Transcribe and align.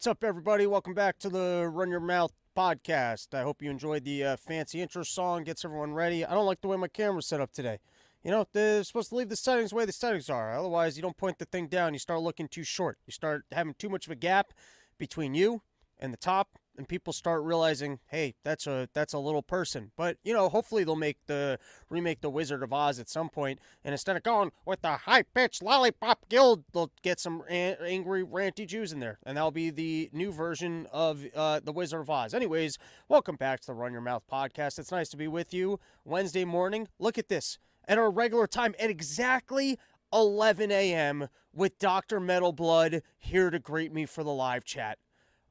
What's 0.00 0.06
up, 0.06 0.24
everybody? 0.24 0.66
Welcome 0.66 0.94
back 0.94 1.18
to 1.18 1.28
the 1.28 1.68
Run 1.70 1.90
Your 1.90 2.00
Mouth 2.00 2.32
podcast. 2.56 3.34
I 3.34 3.42
hope 3.42 3.60
you 3.60 3.68
enjoyed 3.68 4.02
the 4.02 4.24
uh, 4.24 4.36
fancy 4.38 4.80
intro 4.80 5.02
song, 5.02 5.44
gets 5.44 5.62
everyone 5.62 5.92
ready. 5.92 6.24
I 6.24 6.32
don't 6.32 6.46
like 6.46 6.62
the 6.62 6.68
way 6.68 6.78
my 6.78 6.88
camera's 6.88 7.26
set 7.26 7.38
up 7.38 7.52
today. 7.52 7.80
You 8.24 8.30
know, 8.30 8.46
they're 8.54 8.82
supposed 8.82 9.10
to 9.10 9.16
leave 9.16 9.28
the 9.28 9.36
settings 9.36 9.68
the 9.68 9.76
way 9.76 9.84
the 9.84 9.92
settings 9.92 10.30
are. 10.30 10.58
Otherwise, 10.58 10.96
you 10.96 11.02
don't 11.02 11.18
point 11.18 11.38
the 11.38 11.44
thing 11.44 11.66
down. 11.66 11.92
You 11.92 11.98
start 11.98 12.22
looking 12.22 12.48
too 12.48 12.64
short. 12.64 12.96
You 13.06 13.12
start 13.12 13.44
having 13.52 13.74
too 13.74 13.90
much 13.90 14.06
of 14.06 14.10
a 14.10 14.14
gap 14.14 14.54
between 14.96 15.34
you 15.34 15.60
and 15.98 16.14
the 16.14 16.16
top 16.16 16.58
and 16.76 16.88
people 16.88 17.12
start 17.12 17.42
realizing, 17.42 18.00
hey, 18.06 18.34
that's 18.44 18.66
a 18.66 18.88
that's 18.94 19.12
a 19.12 19.18
little 19.18 19.42
person. 19.42 19.92
But 19.96 20.16
you 20.22 20.32
know, 20.32 20.48
hopefully 20.48 20.84
they'll 20.84 20.96
make 20.96 21.18
the 21.26 21.58
remake 21.88 22.20
the 22.20 22.30
Wizard 22.30 22.62
of 22.62 22.72
Oz 22.72 22.98
at 22.98 23.08
some 23.08 23.28
point, 23.28 23.58
and 23.84 23.92
instead 23.92 24.16
of 24.16 24.22
going 24.22 24.52
with 24.64 24.82
the 24.82 24.92
high 24.92 25.22
pitched 25.22 25.62
lollipop 25.62 26.28
guild, 26.28 26.64
they'll 26.72 26.92
get 27.02 27.20
some 27.20 27.42
an- 27.48 27.76
angry 27.84 28.24
ranty 28.24 28.66
Jews 28.66 28.92
in 28.92 29.00
there, 29.00 29.18
and 29.24 29.36
that'll 29.36 29.50
be 29.50 29.70
the 29.70 30.10
new 30.12 30.32
version 30.32 30.86
of 30.92 31.24
uh, 31.34 31.60
the 31.60 31.72
Wizard 31.72 32.00
of 32.00 32.10
Oz. 32.10 32.34
Anyways, 32.34 32.78
welcome 33.08 33.36
back 33.36 33.60
to 33.60 33.66
the 33.68 33.74
Run 33.74 33.92
Your 33.92 34.00
Mouth 34.00 34.22
podcast. 34.30 34.78
It's 34.78 34.92
nice 34.92 35.08
to 35.10 35.16
be 35.16 35.28
with 35.28 35.52
you 35.52 35.78
Wednesday 36.04 36.44
morning. 36.44 36.88
Look 36.98 37.18
at 37.18 37.28
this 37.28 37.58
at 37.86 37.98
our 37.98 38.10
regular 38.10 38.46
time 38.46 38.74
at 38.78 38.90
exactly 38.90 39.78
11 40.12 40.70
a.m. 40.70 41.28
with 41.52 41.78
Dr. 41.78 42.20
Metal 42.20 42.52
Blood 42.52 43.02
here 43.18 43.50
to 43.50 43.58
greet 43.58 43.92
me 43.92 44.06
for 44.06 44.24
the 44.24 44.32
live 44.32 44.64
chat. 44.64 44.98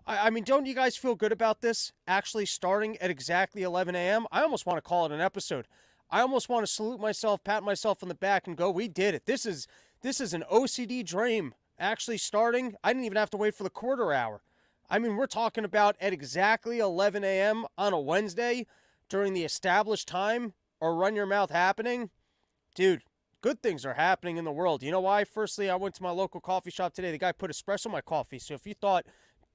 I, 0.10 0.28
I 0.28 0.30
mean, 0.32 0.44
don't 0.44 0.66
you 0.66 0.74
guys 0.74 0.98
feel 0.98 1.16
good 1.16 1.32
about 1.32 1.62
this 1.62 1.94
actually 2.08 2.48
starting 2.48 2.98
at 2.98 3.12
exactly 3.12 3.62
11 3.62 3.96
a.m.? 3.96 4.26
I 4.32 4.42
almost 4.42 4.66
want 4.66 4.78
to 4.78 4.82
call 4.82 5.06
it 5.06 5.12
an 5.12 5.22
episode. 5.22 5.68
I 6.10 6.22
almost 6.22 6.50
want 6.50 6.66
to 6.66 6.72
salute 6.72 7.00
myself, 7.00 7.44
pat 7.44 7.64
myself 7.64 8.02
on 8.02 8.10
the 8.10 8.16
back, 8.16 8.48
and 8.48 8.58
go, 8.58 8.72
"We 8.72 8.88
did 8.88 9.14
it! 9.14 9.28
This 9.28 9.46
is 9.46 9.68
this 10.02 10.20
is 10.20 10.34
an 10.34 10.44
OCD 10.52 11.06
dream." 11.06 11.54
Actually, 11.78 12.18
starting, 12.18 12.76
I 12.84 12.92
didn't 12.92 13.06
even 13.06 13.18
have 13.18 13.30
to 13.30 13.38
wait 13.38 13.56
for 13.56 13.64
the 13.64 13.70
quarter 13.70 14.12
hour. 14.12 14.42
I 14.90 15.00
mean, 15.00 15.16
we're 15.16 15.28
talking 15.28 15.64
about 15.64 15.96
at 16.02 16.12
exactly 16.12 16.80
11 16.80 17.24
a.m. 17.24 17.66
on 17.78 17.94
a 17.94 18.00
Wednesday 18.00 18.66
during 19.08 19.34
the 19.34 19.46
established 19.46 20.08
time 20.08 20.54
or 20.82 20.96
run 20.96 21.16
your 21.16 21.28
mouth 21.28 21.52
happening. 21.52 22.10
Dude, 22.76 23.04
good 23.42 23.62
things 23.64 23.86
are 23.86 23.94
happening 23.94 24.36
in 24.36 24.44
the 24.44 24.52
world. 24.52 24.84
You 24.84 24.92
know 24.92 25.00
why? 25.00 25.24
Firstly, 25.24 25.70
I 25.70 25.76
went 25.76 25.96
to 25.96 26.04
my 26.04 26.10
local 26.10 26.42
coffee 26.42 26.72
shop 26.72 26.94
today. 26.94 27.12
The 27.12 27.18
guy 27.18 27.32
put 27.32 27.52
espresso 27.52 27.86
in 27.86 27.92
my 27.94 28.02
coffee. 28.02 28.40
So 28.40 28.56
if 28.56 28.68
you 28.68 28.74
thought 28.74 29.06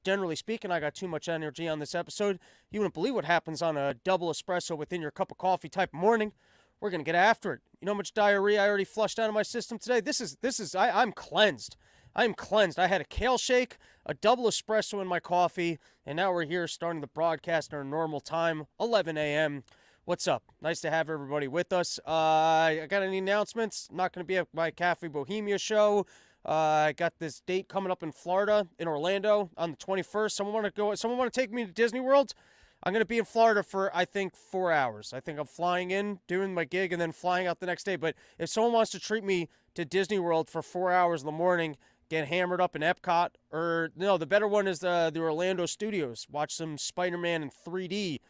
generally 0.05 0.37
speaking, 0.37 0.71
I 0.71 0.81
got 0.81 0.95
too 0.95 1.09
much 1.09 1.29
energy 1.29 1.67
on 1.67 1.79
this 1.79 1.95
episode. 1.95 2.39
You 2.71 2.81
wouldn't 2.81 2.95
believe 2.95 3.15
what 3.15 3.25
happens 3.25 3.63
on 3.63 3.77
a 3.77 3.95
double 3.95 4.31
espresso 4.31 4.77
within 4.77 5.01
your 5.01 5.11
cup 5.11 5.31
of 5.31 5.39
coffee 5.39 5.69
type 5.69 5.93
morning. 5.93 6.33
We're 6.81 6.91
gonna 6.91 7.03
get 7.03 7.15
after 7.15 7.55
it. 7.55 7.61
You 7.81 7.87
know 7.87 7.93
how 7.93 7.99
much 7.99 8.15
diarrhea 8.15 8.63
I 8.63 8.69
already 8.69 8.85
flushed 8.85 9.19
out 9.19 9.29
of 9.29 9.35
my 9.35 9.43
system 9.43 9.79
today? 9.79 10.01
This 10.01 10.21
is 10.21 10.37
this 10.43 10.61
is 10.61 10.75
I, 10.75 11.03
I'm 11.03 11.13
cleansed. 11.13 11.77
I'm 12.17 12.35
cleansed. 12.35 12.79
I 12.79 12.87
had 12.87 13.01
a 13.01 13.05
kale 13.05 13.39
shake, 13.39 13.77
a 14.07 14.15
double 14.15 14.45
espresso 14.45 15.01
in 15.01 15.09
my 15.09 15.19
coffee, 15.19 15.79
and 16.07 16.17
now 16.17 16.33
we're 16.33 16.45
here 16.45 16.69
starting 16.69 17.01
the 17.01 17.09
broadcast 17.09 17.73
at 17.73 17.77
our 17.77 17.85
normal 17.85 18.21
time, 18.21 18.67
11 18.79 19.19
a.m. 19.19 19.65
What's 20.05 20.29
up? 20.29 20.45
Nice 20.61 20.81
to 20.83 20.91
have 20.91 21.09
everybody 21.09 21.49
with 21.49 21.73
us. 21.73 21.99
Uh, 22.07 22.11
I 22.11 22.87
got 22.89 23.03
any 23.03 23.19
announcements? 23.19 23.89
Not 23.91 24.13
going 24.13 24.23
to 24.23 24.29
be 24.29 24.37
at 24.37 24.49
my 24.53 24.71
Cafe 24.71 25.09
Bohemia 25.09 25.59
show. 25.59 26.07
Uh, 26.47 26.89
I 26.89 26.93
got 26.93 27.19
this 27.19 27.41
date 27.41 27.69
coming 27.69 27.91
up 27.91 28.03
in 28.03 28.13
Florida, 28.13 28.67
in 28.79 28.87
Orlando, 28.87 29.51
on 29.57 29.71
the 29.71 29.77
21st. 29.79 30.33
Someone 30.33 30.55
want 30.55 30.67
to 30.67 30.73
go? 30.73 30.95
Someone 30.95 31.19
want 31.19 31.33
to 31.33 31.41
take 31.41 31.51
me 31.51 31.65
to 31.65 31.73
Disney 31.73 32.01
World? 32.01 32.35
I'm 32.83 32.93
going 32.93 33.01
to 33.01 33.07
be 33.07 33.19
in 33.19 33.25
Florida 33.25 33.63
for 33.63 33.95
I 33.97 34.05
think 34.05 34.37
four 34.37 34.71
hours. 34.71 35.15
I 35.15 35.21
think 35.21 35.39
I'm 35.39 35.47
flying 35.47 35.91
in, 35.91 36.21
doing 36.27 36.53
my 36.53 36.65
gig, 36.65 36.93
and 36.93 37.01
then 37.01 37.13
flying 37.13 37.47
out 37.47 37.61
the 37.61 37.67
next 37.67 37.85
day. 37.85 37.97
But 37.97 38.15
if 38.39 38.51
someone 38.51 38.75
wants 38.75 38.91
to 38.93 39.01
treat 39.01 39.25
me 39.25 39.49
to 39.75 39.87
Disney 39.87 40.19
World 40.19 40.51
for 40.51 40.61
four 40.61 40.93
hours 40.93 41.23
in 41.23 41.27
the 41.27 41.33
morning, 41.33 41.79
get 42.11 42.29
hammered 42.29 42.61
up 42.61 42.77
in 42.77 42.83
Epcot, 42.83 43.31
or 43.51 43.91
no, 43.97 44.19
the 44.19 44.27
better 44.27 44.47
one 44.47 44.69
is 44.69 44.81
the 44.81 45.11
the 45.13 45.21
Orlando 45.21 45.65
Studios. 45.65 46.27
Watch 46.31 46.55
some 46.55 46.77
Spider-Man 46.77 47.43
in 47.43 47.51
3D. 47.51 48.21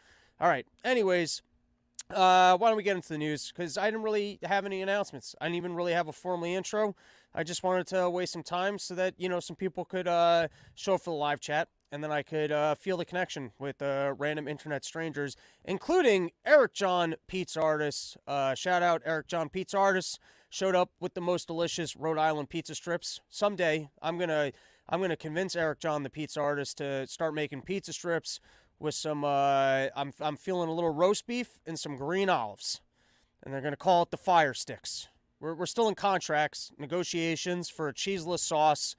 All 0.41 0.49
right. 0.49 0.67
Anyways, 0.85 1.43
uh, 2.11 2.57
why 2.57 2.69
don't 2.69 2.77
we 2.77 2.85
get 2.85 2.97
into 2.97 3.09
the 3.09 3.19
news? 3.19 3.53
Because 3.55 3.77
I 3.77 3.87
didn't 3.87 4.03
really 4.03 4.39
have 4.45 4.67
any 4.67 4.83
announcements. 4.83 5.35
I 5.41 5.47
didn't 5.47 5.57
even 5.57 5.75
really 5.75 5.93
have 5.93 6.07
a 6.07 6.13
formal 6.13 6.47
intro. 6.47 6.95
I 7.35 7.43
just 7.43 7.65
wanted 7.65 7.89
to 7.89 8.09
waste 8.09 8.33
some 8.33 8.45
time 8.45 8.79
so 8.79 8.95
that 8.95 9.15
you 9.19 9.29
know 9.29 9.41
some 9.41 9.57
people 9.57 9.85
could 9.85 10.07
uh, 10.07 10.49
show 10.75 10.95
up 10.95 11.03
for 11.03 11.11
the 11.11 11.17
live 11.17 11.41
chat, 11.41 11.69
and 11.91 12.03
then 12.03 12.13
I 12.13 12.23
could 12.23 12.53
uh, 12.53 12.77
feel 12.77 12.97
the 12.97 13.05
connection 13.05 13.51
with 13.59 13.83
uh, 13.83 14.15
random 14.17 14.47
internet 14.47 14.85
strangers, 14.85 15.37
including 15.65 16.31
Eric 16.47 16.75
John 16.75 17.17
Pizza 17.27 17.61
Artist. 17.61 18.17
Uh, 18.27 18.55
shout 18.55 18.83
out 18.83 19.03
Eric 19.05 19.27
John 19.27 19.49
Pizza 19.49 19.77
Artist 19.77 20.21
showed 20.49 20.77
up 20.77 20.91
with 21.01 21.15
the 21.15 21.21
most 21.21 21.49
delicious 21.49 21.97
Rhode 21.97 22.19
Island 22.19 22.49
pizza 22.49 22.77
strips. 22.77 23.21
Someday 23.29 23.91
I'm 24.01 24.17
gonna 24.17 24.53
I'm 24.89 25.01
gonna 25.01 25.17
convince 25.17 25.57
Eric 25.57 25.81
John 25.81 26.05
the 26.05 26.11
Pizza 26.11 26.41
Artist 26.41 26.79
to 26.79 27.09
start 27.09 27.35
making 27.35 27.63
pizza 27.63 27.93
strips 27.93 28.39
with 28.79 28.95
some. 28.95 29.25
Uh, 29.25 29.89
I'm 29.97 30.13
I'm 30.21 30.37
feeling 30.37 30.69
a 30.69 30.73
little 30.73 30.95
roast 30.95 31.27
beef 31.27 31.59
and 31.67 31.81
some 31.81 31.97
green 31.97 32.29
olives, 32.29 32.81
and 33.43 33.53
they're 33.53 33.61
gonna 33.61 33.77
call 33.77 34.05
it 34.05 34.13
the 34.13 34.17
fire 34.17 34.55
sticks. 34.55 35.09
We're, 35.45 35.55
we're 35.55 35.67
still 35.67 35.89
in 35.89 35.95
contracts, 35.95 36.73
negotiations 36.79 37.69
for 37.69 37.89
a 37.89 37.93
cheeseless 37.93 38.41
sauce. 38.41 38.97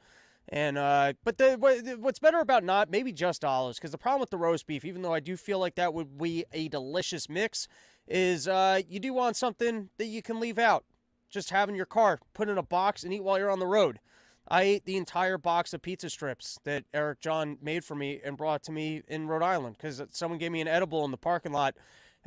And 0.50 0.78
uh, 0.78 1.14
but 1.24 1.40
the 1.40 1.98
what's 2.00 2.20
better 2.20 2.38
about 2.38 2.64
not 2.64 2.92
maybe 2.92 3.12
just 3.12 3.44
olives 3.44 3.80
because 3.80 3.90
the 3.90 3.98
problem 3.98 4.20
with 4.20 4.30
the 4.30 4.38
roast 4.38 4.68
beef, 4.68 4.86
even 4.86 5.02
though 5.02 5.14
I 5.14 5.20
do 5.20 5.38
feel 5.38 5.58
like 5.58 5.74
that 5.74 5.96
would 5.96 6.20
be 6.20 6.46
a 6.54 6.68
delicious 6.68 7.28
mix, 7.28 7.68
is 8.08 8.48
uh, 8.48 8.82
you 8.88 9.00
do 9.00 9.12
want 9.12 9.36
something 9.36 9.90
that 9.98 10.06
you 10.06 10.22
can 10.22 10.40
leave 10.40 10.60
out. 10.60 10.86
Just 11.32 11.50
have 11.50 11.68
in 11.68 11.74
your 11.74 11.88
car, 11.88 12.20
put 12.36 12.48
in 12.48 12.60
a 12.60 12.64
box, 12.64 13.04
and 13.04 13.12
eat 13.12 13.24
while 13.24 13.40
you're 13.40 13.50
on 13.50 13.58
the 13.58 13.66
road. 13.66 14.00
I 14.48 14.62
ate 14.62 14.86
the 14.86 14.98
entire 14.98 15.40
box 15.40 15.74
of 15.74 15.82
pizza 15.82 16.12
strips 16.12 16.60
that 16.64 16.84
Eric 16.94 17.22
John 17.22 17.58
made 17.60 17.84
for 17.84 17.96
me 17.96 18.22
and 18.24 18.38
brought 18.38 18.62
to 18.66 18.72
me 18.72 19.02
in 19.08 19.28
Rhode 19.28 19.42
Island 19.42 19.78
because 19.80 20.00
someone 20.12 20.38
gave 20.38 20.52
me 20.52 20.62
an 20.62 20.68
edible 20.68 21.04
in 21.06 21.10
the 21.10 21.18
parking 21.18 21.54
lot 21.54 21.74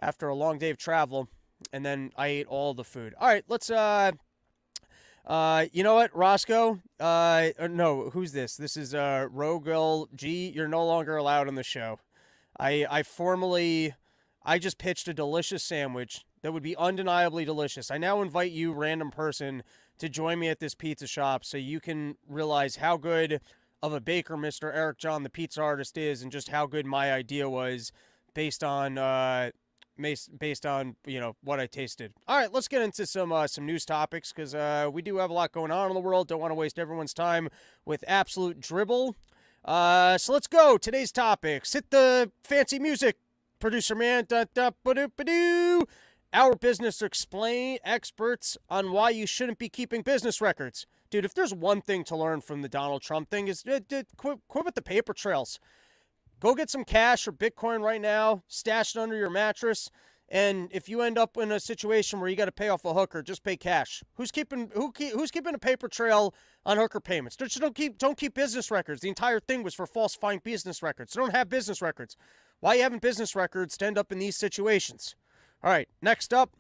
after 0.01 0.27
a 0.27 0.35
long 0.35 0.59
day 0.59 0.71
of 0.71 0.77
travel 0.77 1.29
and 1.73 1.85
then 1.85 2.13
I 2.17 2.29
ate 2.29 2.47
all 2.47 2.75
the 2.75 2.85
food. 2.85 3.15
All 3.19 3.29
right, 3.29 3.45
let's. 3.49 3.71
Uh, 3.71 4.13
uh, 5.27 5.67
you 5.73 5.83
know 5.83 5.95
what, 5.95 6.17
Roscoe? 6.17 6.81
Uh, 6.99 7.51
no, 7.69 8.09
who's 8.11 8.33
this? 8.33 8.57
This 8.57 8.79
is 8.79 8.95
uh, 8.95 9.29
Rogel 9.31 10.09
G. 10.15 10.51
You're 10.55 10.69
no 10.69 10.87
longer 10.87 11.17
allowed 11.17 11.49
on 11.49 11.55
the 11.55 11.63
show. 11.63 11.99
I 12.59 12.87
I 12.91 13.03
formally, 13.03 13.95
I 14.43 14.59
just 14.59 14.79
pitched 14.79 15.07
a 15.09 15.15
delicious 15.15 15.63
sandwich 15.63 16.25
that 16.43 16.53
would 16.53 16.63
be 16.63 16.77
undeniably 16.77 17.45
delicious. 17.45 17.91
I 17.91 17.99
now 17.99 18.23
invite 18.23 18.53
you, 18.53 18.73
random 18.73 19.11
person, 19.11 19.63
to 19.99 20.09
join 20.09 20.39
me 20.39 20.49
at 20.49 20.61
this 20.61 20.75
pizza 20.75 21.07
shop 21.07 21.45
so 21.45 21.57
you 21.57 21.81
can 21.81 22.17
realize 22.29 22.77
how 22.77 22.97
good 22.97 23.41
of 23.83 23.93
a 23.93 24.01
baker 24.01 24.37
Mr. 24.37 24.75
Eric 24.75 24.99
John, 24.99 25.23
the 25.23 25.31
pizza 25.31 25.61
artist, 25.61 25.99
is, 25.99 26.23
and 26.23 26.33
just 26.33 26.49
how 26.49 26.67
good 26.67 26.87
my 26.87 27.13
idea 27.13 27.49
was 27.49 27.93
based 28.35 28.65
on 28.65 28.99
uh, 28.99 29.51
based 29.99 30.67
on 30.67 30.97
you 31.07 31.21
know 31.21 31.37
what 31.43 31.61
I 31.61 31.67
tasted. 31.67 32.13
All 32.27 32.39
right, 32.39 32.53
let's 32.53 32.69
get 32.69 32.83
into 32.83 33.07
some 33.07 33.33
uh, 33.33 33.47
some 33.47 33.67
news 33.67 33.85
topics 33.85 34.33
because 34.33 34.55
uh, 34.55 34.89
we 34.93 35.03
do 35.03 35.17
have 35.17 35.31
a 35.31 35.33
lot 35.33 35.53
going 35.53 35.71
on 35.71 35.89
in 35.89 35.95
the 35.95 36.01
world. 36.01 36.29
Don't 36.29 36.41
want 36.41 36.51
to 36.51 36.57
waste 36.57 36.79
everyone's 36.79 37.15
time 37.15 37.49
with 37.85 38.05
absolute 38.07 38.61
dribble. 38.61 39.17
Uh, 39.65 40.17
so 40.17 40.33
let's 40.33 40.47
go. 40.47 40.79
Today's 40.79 41.13
topics. 41.13 41.73
Hit 41.73 41.91
the 41.91 42.31
fancy 42.45 42.79
music, 42.79 43.19
producer 43.59 43.95
man. 43.95 44.25
Da, 44.29 44.45
da, 44.55 44.71
ba-doo, 44.85 45.85
Our 46.33 46.55
business 46.55 47.03
explain 47.03 47.79
experts 47.85 48.57
on 48.71 48.93
why 48.93 49.11
you 49.11 49.27
shouldn't 49.27 49.59
be 49.59 49.69
keeping 49.69 50.03
business 50.03 50.41
records. 50.41 50.87
Dude, 51.11 51.25
if 51.25 51.35
there's 51.35 51.55
one 51.55 51.81
thing 51.81 52.05
to 52.05 52.17
learn 52.17 52.41
from 52.41 52.63
the 52.63 52.69
Donald 52.69 53.03
Trump 53.03 53.31
thing 53.31 53.49
is 53.49 53.65
uh, 53.67 53.81
quit, 54.17 54.39
quit 54.47 54.65
with 54.65 54.75
the 54.75 54.83
paper 54.83 55.13
trails. 55.13 55.59
Go 56.41 56.55
get 56.55 56.71
some 56.71 56.85
cash 56.85 57.27
or 57.27 57.33
Bitcoin 57.33 57.83
right 57.83 58.01
now, 58.01 58.43
stash 58.47 58.95
it 58.95 59.01
under 59.01 59.17
your 59.17 59.31
mattress. 59.31 59.91
And 60.29 60.69
if 60.73 60.89
you 60.89 61.01
end 61.01 61.17
up 61.17 61.37
in 61.39 61.51
a 61.51 61.59
situation 61.59 62.21
where 62.21 62.29
you 62.29 62.37
got 62.37 62.45
to 62.45 62.53
pay 62.53 62.69
off 62.69 62.85
a 62.85 62.93
hooker, 62.93 63.23
just 63.23 63.43
pay 63.43 63.57
cash. 63.57 64.05
Who's 64.15 64.31
keeping 64.31 64.71
who 64.75 64.93
who's 65.15 65.31
keeping 65.31 65.55
a 65.55 65.59
paper 65.59 65.89
trail 65.89 66.35
on 66.67 66.77
hooker 66.77 67.01
payments? 67.01 67.35
Just 67.35 67.59
don't 67.59 67.75
keep 67.75 67.97
don't 67.97 68.19
keep 68.19 68.35
business 68.35 68.71
records. 68.71 69.01
The 69.01 69.09
entire 69.09 69.41
thing 69.41 69.63
was 69.63 69.75
for 69.75 69.87
falsifying 69.87 70.41
business 70.45 70.83
records. 70.83 71.15
Don't 71.15 71.35
have 71.35 71.49
business 71.49 71.81
records. 71.81 72.17
Why 72.61 72.75
you 72.75 72.83
having 72.83 72.99
business 72.99 73.35
records 73.35 73.79
to 73.79 73.87
end 73.87 73.97
up 73.97 74.13
in 74.13 74.19
these 74.19 74.37
situations? 74.37 75.17
All 75.63 75.71
right, 75.71 75.89
next 76.03 76.35
up, 76.35 76.51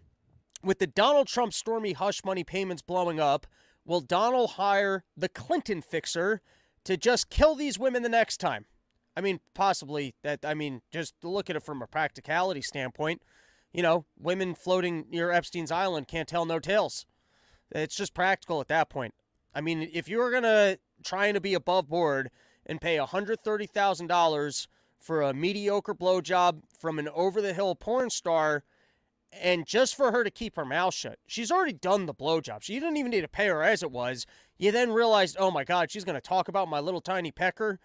with 0.62 0.79
the 0.79 0.87
Donald 0.87 1.26
Trump 1.29 1.52
Stormy 1.52 1.93
hush 1.93 2.25
money 2.25 2.44
payments 2.44 2.82
blowing 2.82 3.20
up, 3.20 3.47
will 3.85 4.00
Donald 4.00 4.52
hire 4.52 5.05
the 5.17 5.29
Clinton 5.29 5.82
fixer 5.82 6.41
to 6.85 6.97
just 6.97 7.31
kill 7.31 7.55
these 7.55 7.79
women 7.79 8.02
the 8.02 8.08
next 8.08 8.38
time? 8.38 8.64
I 9.16 9.20
mean, 9.20 9.40
possibly 9.55 10.14
that. 10.22 10.44
I 10.44 10.55
mean, 10.55 10.82
just 10.93 11.14
look 11.22 11.50
at 11.50 11.56
it 11.56 11.62
from 11.62 11.82
a 11.82 11.87
practicality 11.87 12.62
standpoint. 12.62 13.22
You 13.72 13.82
know, 13.82 14.06
women 14.19 14.55
floating 14.55 15.06
near 15.10 15.31
Epstein's 15.31 15.72
island 15.72 16.08
can't 16.08 16.28
tell 16.28 16.46
no 16.46 16.58
tales. 16.58 17.06
It's 17.70 17.96
just 17.96 18.14
practical 18.14 18.60
at 18.60 18.69
that 18.69 18.88
point. 18.88 19.14
I 19.55 19.60
mean, 19.60 19.90
if 19.93 20.08
you're 20.08 20.31
gonna 20.31 20.78
trying 21.05 21.34
to 21.34 21.40
be 21.40 21.55
above 21.55 21.88
board 21.88 22.31
and 22.66 22.81
pay 22.81 22.96
$130,000 22.96 24.66
for 24.99 25.22
a 25.22 25.34
mediocre 25.34 25.94
blowjob 25.94 26.62
from 26.78 26.99
an 26.99 27.08
over 27.14 27.40
the 27.40 27.54
hill 27.54 27.75
porn 27.75 28.11
star, 28.11 28.64
and 29.32 29.66
just 29.66 29.94
for 29.94 30.11
her 30.11 30.25
to 30.25 30.31
keep 30.31 30.56
her 30.56 30.64
mouth 30.64 30.94
shut, 30.94 31.19
she's 31.26 31.50
already 31.50 31.72
done 31.72 32.06
the 32.06 32.14
blowjob. 32.14 32.62
She 32.62 32.75
didn't 32.75 32.96
even 32.96 33.11
need 33.11 33.20
to 33.20 33.28
pay 33.28 33.49
her 33.49 33.62
as 33.62 33.82
it 33.82 33.90
was. 33.90 34.26
You 34.56 34.72
then 34.72 34.93
realized, 34.93 35.37
oh 35.38 35.50
my 35.50 35.64
God, 35.64 35.90
she's 35.90 36.04
gonna 36.04 36.20
talk 36.20 36.49
about 36.49 36.69
my 36.69 36.81
little 36.81 37.00
tiny 37.00 37.31
pecker 37.31 37.78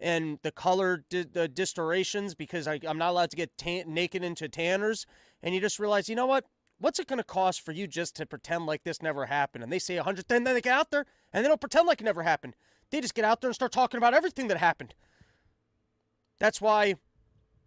and 0.00 0.38
the 0.42 0.50
color 0.50 1.04
di- 1.08 1.24
the 1.24 1.46
distortions 1.46 2.34
because 2.34 2.66
I, 2.66 2.80
I'm 2.86 2.98
not 2.98 3.10
allowed 3.10 3.30
to 3.30 3.36
get 3.36 3.56
tan- 3.56 3.92
naked 3.92 4.24
into 4.24 4.48
tanners. 4.48 5.06
And 5.42 5.54
you 5.54 5.60
just 5.60 5.78
realize, 5.78 6.08
you 6.08 6.16
know 6.16 6.26
what? 6.26 6.46
What's 6.78 6.98
it 6.98 7.06
going 7.06 7.18
to 7.18 7.24
cost 7.24 7.60
for 7.60 7.72
you 7.72 7.86
just 7.86 8.16
to 8.16 8.26
pretend 8.26 8.66
like 8.66 8.84
this 8.84 9.02
never 9.02 9.26
happened? 9.26 9.62
And 9.62 9.72
they 9.72 9.78
say 9.78 9.96
100, 9.96 10.26
then 10.28 10.44
they 10.44 10.60
get 10.60 10.72
out 10.72 10.90
there 10.90 11.04
and 11.32 11.44
they 11.44 11.48
don't 11.48 11.60
pretend 11.60 11.86
like 11.86 12.00
it 12.00 12.04
never 12.04 12.22
happened. 12.22 12.56
They 12.90 13.00
just 13.00 13.14
get 13.14 13.24
out 13.24 13.40
there 13.40 13.48
and 13.48 13.54
start 13.54 13.72
talking 13.72 13.98
about 13.98 14.14
everything 14.14 14.48
that 14.48 14.56
happened. 14.56 14.94
That's 16.38 16.60
why 16.60 16.94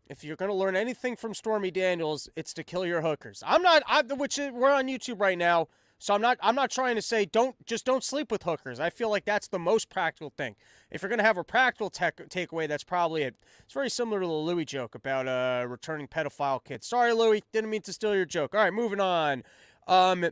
if 0.08 0.24
you're 0.24 0.36
going 0.36 0.50
to 0.50 0.56
learn 0.56 0.76
anything 0.76 1.16
from 1.16 1.34
Stormy 1.34 1.72
Daniels, 1.72 2.28
it's 2.36 2.54
to 2.56 2.64
kill 2.64 2.86
your 2.86 3.02
hookers. 3.02 3.44
I'm 3.46 3.62
not 3.62 3.84
I 3.88 4.02
which 4.02 4.38
is, 4.38 4.52
we're 4.52 4.72
on 4.72 4.88
YouTube 4.88 5.20
right 5.20 5.38
now, 5.38 5.68
so 6.04 6.14
I'm 6.14 6.20
not 6.20 6.38
I'm 6.42 6.54
not 6.54 6.70
trying 6.70 6.98
to 6.98 7.02
say 7.02 7.24
don't 7.24 7.56
just 7.66 7.86
don't 7.86 8.04
sleep 8.04 8.30
with 8.30 8.44
hookers. 8.44 8.78
I 8.78 8.90
feel 8.90 9.10
like 9.10 9.24
that's 9.24 9.48
the 9.48 9.58
most 9.58 9.90
practical 9.90 10.34
thing. 10.36 10.58
If 10.92 11.02
you're 11.02 11.08
going 11.08 11.20
to 11.20 11.24
have 11.24 11.38
a 11.38 11.46
practical 11.46 11.90
tech, 11.90 12.18
takeaway, 12.28 12.68
that's 12.68 12.84
probably 12.84 13.24
it. 13.24 13.36
It's 13.64 13.74
very 13.74 13.90
similar 13.90 14.20
to 14.20 14.28
the 14.28 14.34
Louis 14.34 14.66
joke 14.66 14.96
about 14.96 15.30
uh 15.30 15.66
returning 15.66 16.10
pedophile 16.10 16.62
kids. 16.62 16.86
Sorry 16.86 17.14
Louis, 17.14 17.42
didn't 17.54 17.70
mean 17.70 17.84
to 17.84 17.94
steal 17.94 18.14
your 18.14 18.26
joke. 18.26 18.54
All 18.54 18.60
right, 18.60 18.74
moving 18.74 19.00
on. 19.00 19.44
Um 19.88 20.26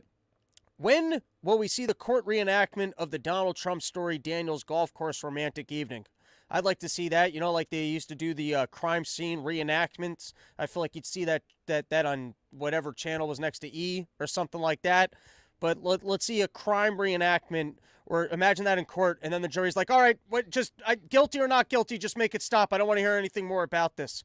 when 0.76 1.22
will 1.42 1.56
we 1.56 1.68
see 1.68 1.86
the 1.86 1.94
court 1.94 2.26
reenactment 2.26 2.92
of 2.98 3.10
the 3.10 3.18
Donald 3.18 3.56
Trump 3.56 3.80
Stormy 3.80 4.18
Daniels 4.18 4.64
golf 4.64 4.92
course 4.92 5.24
romantic 5.24 5.72
evening? 5.72 6.04
I'd 6.50 6.66
like 6.66 6.80
to 6.80 6.88
see 6.88 7.08
that. 7.08 7.32
You 7.32 7.40
know, 7.40 7.50
like 7.50 7.70
they 7.70 7.84
used 7.84 8.10
to 8.10 8.14
do 8.14 8.34
the 8.34 8.54
uh, 8.54 8.66
crime 8.66 9.06
scene 9.06 9.38
reenactments. 9.38 10.34
I 10.58 10.66
feel 10.66 10.82
like 10.82 10.94
you'd 10.94 11.06
see 11.06 11.24
that 11.24 11.44
that 11.66 11.88
that 11.88 12.04
on 12.04 12.34
whatever 12.50 12.92
channel 12.92 13.26
was 13.26 13.40
next 13.40 13.60
to 13.60 13.74
E 13.74 14.06
or 14.20 14.26
something 14.26 14.60
like 14.60 14.82
that. 14.82 15.14
But 15.62 15.82
let, 15.82 16.04
let's 16.04 16.26
see 16.26 16.42
a 16.42 16.48
crime 16.48 16.98
reenactment, 16.98 17.76
or 18.04 18.26
imagine 18.26 18.66
that 18.66 18.76
in 18.76 18.84
court, 18.84 19.18
and 19.22 19.32
then 19.32 19.40
the 19.40 19.48
jury's 19.48 19.76
like, 19.76 19.90
"All 19.90 20.00
right, 20.00 20.18
what? 20.28 20.50
Just 20.50 20.74
I, 20.86 20.96
guilty 20.96 21.40
or 21.40 21.48
not 21.48 21.70
guilty? 21.70 21.96
Just 21.96 22.18
make 22.18 22.34
it 22.34 22.42
stop. 22.42 22.74
I 22.74 22.78
don't 22.78 22.86
want 22.86 22.98
to 22.98 23.02
hear 23.02 23.14
anything 23.14 23.46
more 23.46 23.62
about 23.62 23.96
this." 23.96 24.24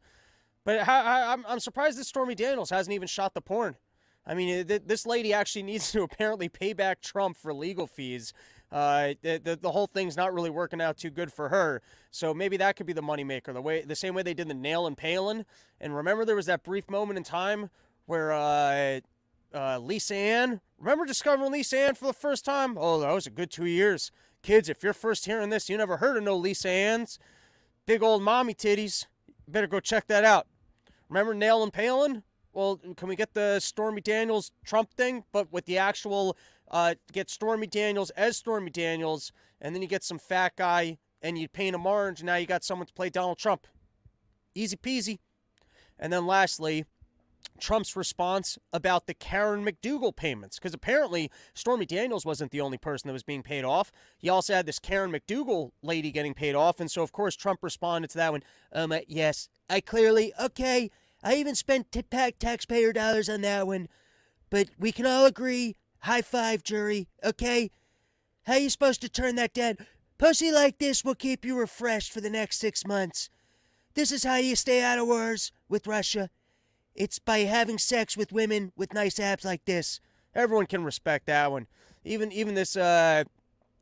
But 0.66 0.82
how, 0.82 1.04
how, 1.04 1.32
I'm 1.32 1.46
I'm 1.48 1.60
surprised 1.62 1.98
that 1.98 2.06
Stormy 2.06 2.36
Daniels 2.36 2.72
hasn't 2.72 2.94
even 2.94 3.08
shot 3.08 3.36
the 3.36 3.42
porn. 3.42 3.78
I 4.26 4.34
mean, 4.34 4.68
this 4.68 5.06
lady 5.06 5.32
actually 5.32 5.64
needs 5.72 5.94
to 5.94 6.02
apparently 6.02 6.50
pay 6.50 6.74
back 6.74 7.02
Trump 7.02 7.38
for 7.38 7.54
legal 7.54 7.88
fees 7.88 8.34
uh, 8.72 9.14
the, 9.22 9.40
the, 9.44 9.56
the 9.56 9.72
whole 9.72 9.88
thing's 9.88 10.18
not 10.18 10.34
really 10.34 10.50
working 10.50 10.82
out 10.82 10.98
too 10.98 11.10
good 11.10 11.32
for 11.32 11.50
her. 11.50 11.82
So 12.12 12.34
maybe 12.34 12.58
that 12.58 12.76
could 12.76 12.86
be 12.86 12.94
the 12.94 13.02
moneymaker. 13.02 13.54
The 13.54 13.62
way 13.62 13.84
the 13.84 13.96
same 13.96 14.14
way 14.14 14.24
they 14.24 14.34
did 14.34 14.48
the 14.50 14.54
nail 14.54 14.88
and 14.88 14.98
Palin. 14.98 15.46
And 15.80 15.96
remember, 15.96 16.26
there 16.26 16.36
was 16.36 16.48
that 16.48 16.64
brief 16.64 16.90
moment 16.90 17.18
in 17.18 17.24
time 17.24 17.70
where 18.06 18.34
uh, 18.34 19.00
uh, 19.54 19.80
Lisa 19.80 20.16
Ann. 20.16 20.62
Remember 20.78 21.06
discovering 21.06 21.52
Lisa 21.52 21.78
Ann 21.80 21.96
for 21.96 22.06
the 22.06 22.14
first 22.14 22.46
time? 22.46 22.78
Oh, 22.80 23.00
that 23.00 23.12
was 23.12 23.28
a 23.28 23.32
good 23.32 23.52
two 23.52 23.66
years. 23.66 24.12
Kids, 24.44 24.70
if 24.70 24.84
you're 24.84 24.94
first 24.94 25.26
hearing 25.26 25.50
this, 25.50 25.70
you 25.70 25.78
never 25.78 25.98
heard 25.98 26.18
of 26.18 26.24
no 26.24 26.36
Lisa 26.36 26.70
Ann's. 26.70 27.20
Big 27.86 28.04
old 28.04 28.22
mommy 28.22 28.54
titties. 28.54 29.06
Better 29.48 29.68
go 29.68 29.80
check 29.80 30.08
that 30.08 30.24
out. 30.24 30.48
Remember 31.10 31.34
Nail 31.34 31.64
and 31.64 31.74
Palin? 31.74 32.24
Well, 32.54 32.80
can 32.96 33.08
we 33.08 33.16
get 33.16 33.34
the 33.34 33.60
Stormy 33.60 34.02
Daniels 34.02 34.52
Trump 34.66 34.94
thing, 34.94 35.24
but 35.32 35.52
with 35.52 35.66
the 35.66 35.78
actual 35.78 36.38
uh, 36.70 36.96
get 37.14 37.30
Stormy 37.30 37.68
Daniels 37.68 38.10
as 38.12 38.38
Stormy 38.38 38.72
Daniels, 38.72 39.32
and 39.62 39.74
then 39.74 39.82
you 39.82 39.88
get 39.88 40.04
some 40.04 40.20
fat 40.20 40.56
guy 40.56 40.98
and 41.22 41.38
you 41.38 41.48
paint 41.48 41.76
him 41.76 41.86
orange, 41.86 42.20
and 42.20 42.28
now 42.28 42.36
you 42.36 42.46
got 42.46 42.64
someone 42.64 42.88
to 42.88 42.94
play 42.94 43.10
Donald 43.10 43.38
Trump. 43.38 43.68
Easy 44.54 44.76
peasy. 44.76 45.20
And 46.00 46.12
then 46.12 46.28
lastly, 46.28 46.86
Trump's 47.60 47.96
response 47.96 48.58
about 48.72 49.08
the 49.08 49.14
Karen 49.14 49.66
McDougal 49.66 50.16
payments. 50.16 50.58
Because 50.58 50.74
apparently, 50.74 51.32
Stormy 51.54 51.86
Daniels 51.86 52.26
wasn't 52.26 52.52
the 52.52 52.62
only 52.62 52.78
person 52.78 53.08
that 53.08 53.14
was 53.14 53.24
being 53.24 53.44
paid 53.44 53.64
off. 53.64 53.92
He 54.18 54.30
also 54.30 54.54
had 54.54 54.66
this 54.66 54.80
Karen 54.80 55.12
McDougal 55.12 55.72
lady 55.82 56.12
getting 56.12 56.34
paid 56.34 56.56
off. 56.56 56.80
And 56.80 56.90
so, 56.90 57.04
of 57.04 57.12
course, 57.12 57.36
Trump 57.36 57.60
responded 57.62 58.10
to 58.12 58.18
that 58.18 58.32
one. 58.32 58.44
Um, 58.72 58.92
uh, 58.92 59.00
yes, 59.08 59.50
I 59.70 59.82
clearly, 59.82 60.34
okay, 60.40 60.90
I 61.24 61.36
even 61.36 61.56
spent 61.56 61.92
t- 61.92 62.04
taxpayer 62.40 62.94
dollars 62.94 63.30
on 63.30 63.42
that 63.42 63.68
one. 63.68 63.88
But 64.50 64.70
we 64.80 64.92
can 64.92 65.06
all 65.06 65.26
agree 65.26 65.76
High 66.02 66.22
five, 66.22 66.64
jury. 66.64 67.08
Okay? 67.24 67.72
How 68.46 68.56
you 68.56 68.70
supposed 68.70 69.02
to 69.02 69.10
turn 69.10 69.36
that 69.36 69.54
down? 69.54 69.78
Pussy 70.18 70.52
like 70.52 70.78
this 70.78 71.04
will 71.04 71.16
keep 71.16 71.44
you 71.44 71.58
refreshed 71.58 72.12
for 72.12 72.22
the 72.22 72.30
next 72.30 72.60
six 72.60 72.86
months. 72.86 73.30
This 73.94 74.12
is 74.12 74.24
how 74.24 74.36
you 74.36 74.56
stay 74.56 74.82
out 74.82 75.00
of 75.00 75.08
wars 75.08 75.52
with 75.68 75.88
Russia. 75.88 76.30
It's 76.98 77.20
by 77.20 77.40
having 77.40 77.78
sex 77.78 78.18
with 78.18 78.32
women 78.34 78.72
with 78.76 78.92
nice 78.92 79.20
abs 79.20 79.46
like 79.46 79.64
this. 79.66 80.02
Everyone 80.34 80.66
can 80.66 80.84
respect 80.84 81.28
that 81.28 81.52
one. 81.52 81.68
Even 82.04 82.32
even 82.32 82.56
this 82.56 82.76
uh 82.76 83.24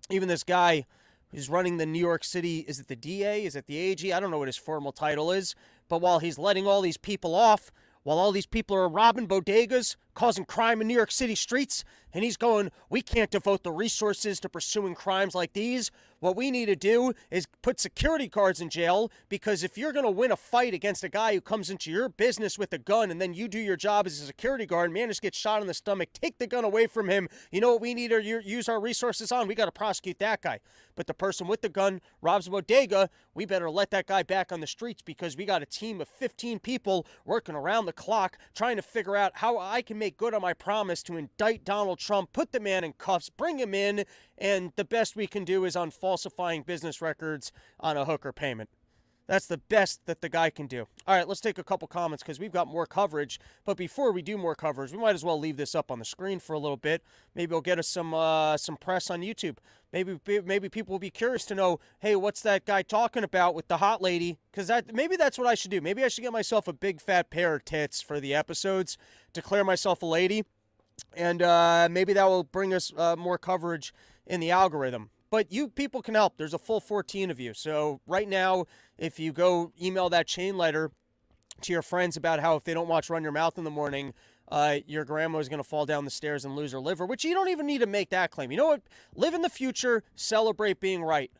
even 0.09 0.27
this 0.27 0.43
guy 0.43 0.85
who's 1.31 1.49
running 1.49 1.77
the 1.77 1.85
New 1.85 1.99
York 1.99 2.25
City 2.25 2.59
is 2.67 2.79
it 2.79 2.89
the 2.89 2.95
DA? 2.95 3.45
Is 3.45 3.55
it 3.55 3.67
the 3.67 3.77
AG? 3.77 4.11
I 4.11 4.19
don't 4.19 4.31
know 4.31 4.37
what 4.37 4.49
his 4.49 4.57
formal 4.57 4.91
title 4.91 5.31
is. 5.31 5.55
But 5.87 6.01
while 6.01 6.19
he's 6.19 6.37
letting 6.37 6.67
all 6.67 6.81
these 6.81 6.97
people 6.97 7.35
off, 7.35 7.71
while 8.03 8.17
all 8.19 8.33
these 8.33 8.45
people 8.45 8.75
are 8.75 8.89
robbing 8.89 9.29
bodegas, 9.29 9.95
causing 10.15 10.45
crime 10.45 10.81
in 10.81 10.87
New 10.87 10.95
York 10.95 11.11
City 11.11 11.35
streets, 11.35 11.83
and 12.13 12.23
he's 12.23 12.37
going, 12.37 12.71
we 12.89 13.01
can't 13.01 13.29
devote 13.29 13.63
the 13.63 13.71
resources 13.73 14.39
to 14.39 14.47
pursuing 14.47 14.95
crimes 14.95 15.35
like 15.35 15.51
these. 15.51 15.91
What 16.21 16.37
we 16.37 16.49
need 16.49 16.67
to 16.67 16.75
do 16.75 17.11
is 17.29 17.45
put 17.61 17.77
security 17.77 18.29
guards 18.29 18.61
in 18.61 18.69
jail 18.69 19.11
because 19.27 19.63
if 19.63 19.77
you're 19.77 19.91
going 19.91 20.05
to 20.05 20.11
win 20.11 20.31
a 20.31 20.37
fight 20.37 20.73
against 20.73 21.03
a 21.03 21.09
guy 21.09 21.33
who 21.33 21.41
comes 21.41 21.69
into 21.69 21.91
your 21.91 22.07
business 22.07 22.57
with 22.57 22.71
a 22.71 22.77
gun 22.77 23.11
and 23.11 23.19
then 23.19 23.33
you 23.33 23.49
do 23.49 23.59
your 23.59 23.75
job 23.75 24.07
as 24.07 24.21
a 24.21 24.25
security 24.25 24.65
guard, 24.65 24.93
man 24.93 25.09
just 25.09 25.21
gets 25.21 25.37
shot 25.37 25.61
in 25.61 25.67
the 25.67 25.73
stomach, 25.73 26.09
take 26.13 26.37
the 26.37 26.47
gun 26.47 26.63
away 26.63 26.87
from 26.87 27.09
him. 27.09 27.27
You 27.51 27.59
know 27.59 27.73
what 27.73 27.81
we 27.81 27.93
need 27.93 28.11
to 28.11 28.23
use 28.23 28.69
our 28.69 28.79
resources 28.79 29.33
on? 29.33 29.47
We 29.47 29.53
got 29.53 29.65
to 29.65 29.71
prosecute 29.73 30.19
that 30.19 30.41
guy. 30.41 30.61
But 30.95 31.07
the 31.07 31.13
person 31.13 31.47
with 31.47 31.61
the 31.61 31.69
gun 31.69 31.99
robs 32.21 32.47
a 32.47 32.51
bodega, 32.51 33.09
we 33.33 33.45
better 33.45 33.69
let 33.69 33.91
that 33.91 34.07
guy 34.07 34.23
back 34.23 34.53
on 34.53 34.61
the 34.61 34.67
streets 34.67 35.01
because 35.01 35.35
we 35.35 35.43
got 35.43 35.61
a 35.61 35.65
team 35.65 35.99
of 35.99 36.07
15 36.07 36.59
people 36.59 37.05
working 37.25 37.55
around 37.55 37.87
the 37.87 37.93
clock 37.93 38.37
trying 38.53 38.77
to 38.77 38.81
figure 38.81 39.17
out 39.17 39.33
how 39.35 39.59
I 39.59 39.81
can 39.81 39.97
make 39.97 40.04
good 40.11 40.33
on 40.33 40.41
my 40.41 40.53
promise 40.53 41.03
to 41.03 41.17
indict 41.17 41.63
Donald 41.63 41.99
Trump, 41.99 42.33
put 42.33 42.51
the 42.51 42.59
man 42.59 42.83
in 42.83 42.93
cuffs, 42.93 43.29
bring 43.29 43.59
him 43.59 43.73
in, 43.73 44.05
and 44.37 44.71
the 44.75 44.85
best 44.85 45.15
we 45.15 45.27
can 45.27 45.45
do 45.45 45.65
is 45.65 45.75
on 45.75 45.91
falsifying 45.91 46.63
business 46.63 47.01
records 47.01 47.51
on 47.79 47.97
a 47.97 48.05
hooker 48.05 48.31
payment. 48.31 48.69
That's 49.27 49.47
the 49.47 49.57
best 49.57 50.05
that 50.05 50.21
the 50.21 50.29
guy 50.29 50.51
can 50.51 50.67
do. 50.67 50.87
All 51.07 51.15
right, 51.15 51.27
let's 51.27 51.41
take 51.41 51.57
a 51.57 51.63
couple 51.63 51.87
comments 51.87 52.21
because 52.21 52.39
we've 52.39 52.51
got 52.51 52.67
more 52.67 52.85
coverage. 52.85 53.39
But 53.65 53.75
before 53.75 54.11
we 54.11 54.21
do 54.21 54.37
more 54.37 54.53
coverage, 54.53 54.91
we 54.91 54.99
might 54.99 55.15
as 55.15 55.25
well 55.25 55.39
leave 55.39 55.57
this 55.57 55.73
up 55.73 55.89
on 55.89 55.97
the 55.97 56.05
screen 56.05 56.39
for 56.39 56.53
a 56.53 56.59
little 56.59 56.77
bit. 56.77 57.03
Maybe 57.33 57.51
we'll 57.51 57.61
get 57.61 57.79
us 57.79 57.87
some 57.87 58.13
uh, 58.13 58.57
some 58.57 58.77
press 58.77 59.09
on 59.09 59.21
YouTube. 59.21 59.57
Maybe 59.91 60.19
maybe 60.45 60.69
people 60.69 60.91
will 60.91 60.99
be 60.99 61.09
curious 61.09 61.45
to 61.45 61.55
know, 61.55 61.79
hey, 61.99 62.15
what's 62.15 62.41
that 62.41 62.65
guy 62.65 62.83
talking 62.83 63.23
about 63.23 63.55
with 63.55 63.67
the 63.67 63.77
hot 63.77 64.01
lady? 64.01 64.37
Because 64.51 64.67
that 64.67 64.93
maybe 64.93 65.15
that's 65.15 65.39
what 65.39 65.47
I 65.47 65.55
should 65.55 65.71
do. 65.71 65.81
Maybe 65.81 66.03
I 66.03 66.07
should 66.07 66.21
get 66.21 66.33
myself 66.33 66.67
a 66.67 66.73
big 66.73 67.01
fat 67.01 67.31
pair 67.31 67.55
of 67.55 67.65
tits 67.65 68.01
for 68.01 68.19
the 68.19 68.35
episodes, 68.35 68.97
declare 69.33 69.63
myself 69.63 70.03
a 70.03 70.05
lady, 70.05 70.43
and 71.15 71.41
uh, 71.41 71.87
maybe 71.89 72.13
that 72.13 72.25
will 72.25 72.43
bring 72.43 72.73
us 72.73 72.93
uh, 72.95 73.15
more 73.15 73.39
coverage 73.39 73.91
in 74.27 74.39
the 74.39 74.51
algorithm. 74.51 75.09
But 75.29 75.51
you 75.51 75.69
people 75.69 76.01
can 76.01 76.15
help. 76.15 76.37
There's 76.37 76.53
a 76.53 76.59
full 76.59 76.79
14 76.79 77.31
of 77.31 77.39
you. 77.39 77.53
So 77.53 77.99
right 78.07 78.27
now, 78.27 78.65
if 78.97 79.19
you 79.19 79.31
go 79.31 79.71
email 79.81 80.09
that 80.09 80.27
chain 80.27 80.57
letter 80.57 80.91
to 81.61 81.73
your 81.73 81.81
friends 81.81 82.17
about 82.17 82.39
how 82.39 82.55
if 82.55 82.63
they 82.63 82.73
don't 82.73 82.87
watch 82.87 83.09
Run 83.09 83.23
Your 83.23 83.31
Mouth 83.31 83.57
in 83.57 83.63
the 83.63 83.71
morning, 83.71 84.13
uh, 84.49 84.77
your 84.85 85.05
grandma 85.05 85.39
is 85.39 85.49
going 85.49 85.61
to 85.61 85.67
fall 85.67 85.85
down 85.85 86.05
the 86.05 86.11
stairs 86.11 86.45
and 86.45 86.55
lose 86.55 86.71
her 86.71 86.79
liver, 86.79 87.05
which 87.05 87.23
you 87.23 87.33
don't 87.33 87.49
even 87.49 87.65
need 87.65 87.79
to 87.79 87.87
make 87.87 88.09
that 88.11 88.31
claim. 88.31 88.51
You 88.51 88.57
know 88.57 88.67
what? 88.67 88.81
Live 89.15 89.33
in 89.33 89.41
the 89.41 89.49
future, 89.49 90.03
celebrate 90.15 90.79
being 90.79 91.03
right. 91.03 91.31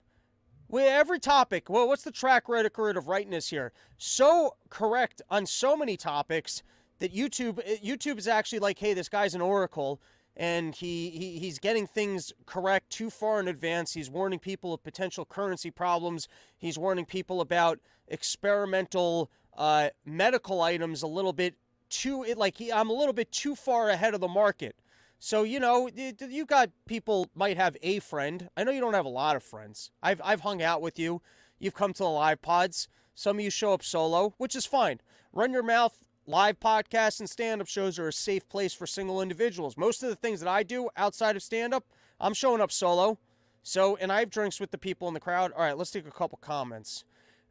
With 0.68 0.88
every 0.88 1.20
topic, 1.20 1.70
well, 1.70 1.88
what's 1.88 2.04
the 2.04 2.12
track 2.12 2.50
record 2.50 2.98
of 2.98 3.08
rightness 3.08 3.50
here? 3.50 3.72
So 3.98 4.56
correct 4.70 5.22
on 5.30 5.46
so 5.46 5.78
many 5.78 5.96
topics 5.96 6.64
that 7.00 7.14
YouTube 7.14 7.60
uh, 7.60 7.78
YouTube 7.84 8.18
is 8.18 8.28
actually 8.28 8.60
like, 8.60 8.80
hey, 8.80 8.94
this 8.94 9.10
guy's 9.10 9.36
an 9.36 9.42
oracle 9.42 10.02
and 10.38 10.76
he, 10.76 11.10
he 11.12 11.40
he's 11.40 11.60
getting 11.60 11.88
things 11.88 12.34
correct 12.46 12.90
too 12.90 13.10
far 13.10 13.40
in 13.40 13.48
advance. 13.48 13.94
He's 13.94 14.10
warning 14.10 14.40
people 14.40 14.74
of 14.74 14.84
potential 14.84 15.26
currency 15.26 15.72
problems. 15.72 16.28
He's 16.58 16.78
warning 16.78 17.06
people 17.06 17.42
about 17.42 17.80
experimental 18.08 19.32
uh, 19.58 19.90
medical 20.06 20.62
items 20.62 21.02
a 21.02 21.08
little 21.08 21.34
bit 21.34 21.56
too 21.90 22.26
like 22.36 22.58
he, 22.58 22.72
I'm 22.72 22.90
a 22.90 22.94
little 22.94 23.14
bit 23.14 23.32
too 23.32 23.56
far 23.56 23.90
ahead 23.90 24.14
of 24.14 24.20
the 24.20 24.28
market. 24.28 24.76
So 25.20 25.44
you 25.44 25.60
know, 25.60 25.90
you 25.96 26.46
got 26.46 26.70
people 26.86 27.30
might 27.34 27.58
have 27.58 27.78
a 27.82 28.00
friend. 28.00 28.50
I 28.58 28.64
know 28.64 28.72
you 28.72 28.82
don't 28.82 28.94
have 28.94 29.06
a 29.06 29.10
lot 29.10 29.36
of 29.36 29.44
friends. 29.44 29.92
I've 30.04 30.22
I've 30.24 30.42
hung 30.42 30.62
out 30.62 30.82
with 30.82 31.00
you. 31.00 31.22
You've 31.60 31.74
come 31.74 31.94
to 31.94 32.04
the 32.04 32.10
live 32.10 32.42
pods. 32.42 32.90
Some 33.14 33.38
of 33.38 33.44
you 33.44 33.50
show 33.50 33.72
up 33.72 33.82
solo, 33.82 34.34
which 34.38 34.58
is 34.58 34.66
fine. 34.66 35.00
Run 35.32 35.54
your 35.54 35.64
mouth 35.64 36.06
Live 36.28 36.60
podcasts 36.60 37.20
and 37.20 37.30
stand 37.30 37.62
up 37.62 37.68
shows 37.68 38.00
are 38.00 38.08
a 38.08 38.14
safe 38.14 38.50
place 38.50 38.74
for 38.74 38.88
single 38.88 39.22
individuals. 39.22 39.78
Most 39.78 40.02
of 40.02 40.10
the 40.10 40.16
things 40.16 40.40
that 40.40 40.50
I 40.50 40.64
do 40.64 40.90
outside 40.98 41.36
of 41.36 41.44
stand 41.44 41.72
up, 41.72 41.86
I'm 42.20 42.34
showing 42.34 42.62
up 42.62 42.72
solo. 42.72 43.20
So, 43.62 43.96
and 43.98 44.12
I 44.12 44.22
have 44.22 44.32
drinks 44.32 44.60
with 44.60 44.72
the 44.72 44.78
people 44.80 45.08
in 45.08 45.14
the 45.14 45.20
crowd. 45.20 45.52
All 45.52 45.62
right, 45.62 45.78
let's 45.78 45.92
take 45.92 46.08
a 46.08 46.12
couple 46.12 46.40
comments. 46.42 47.04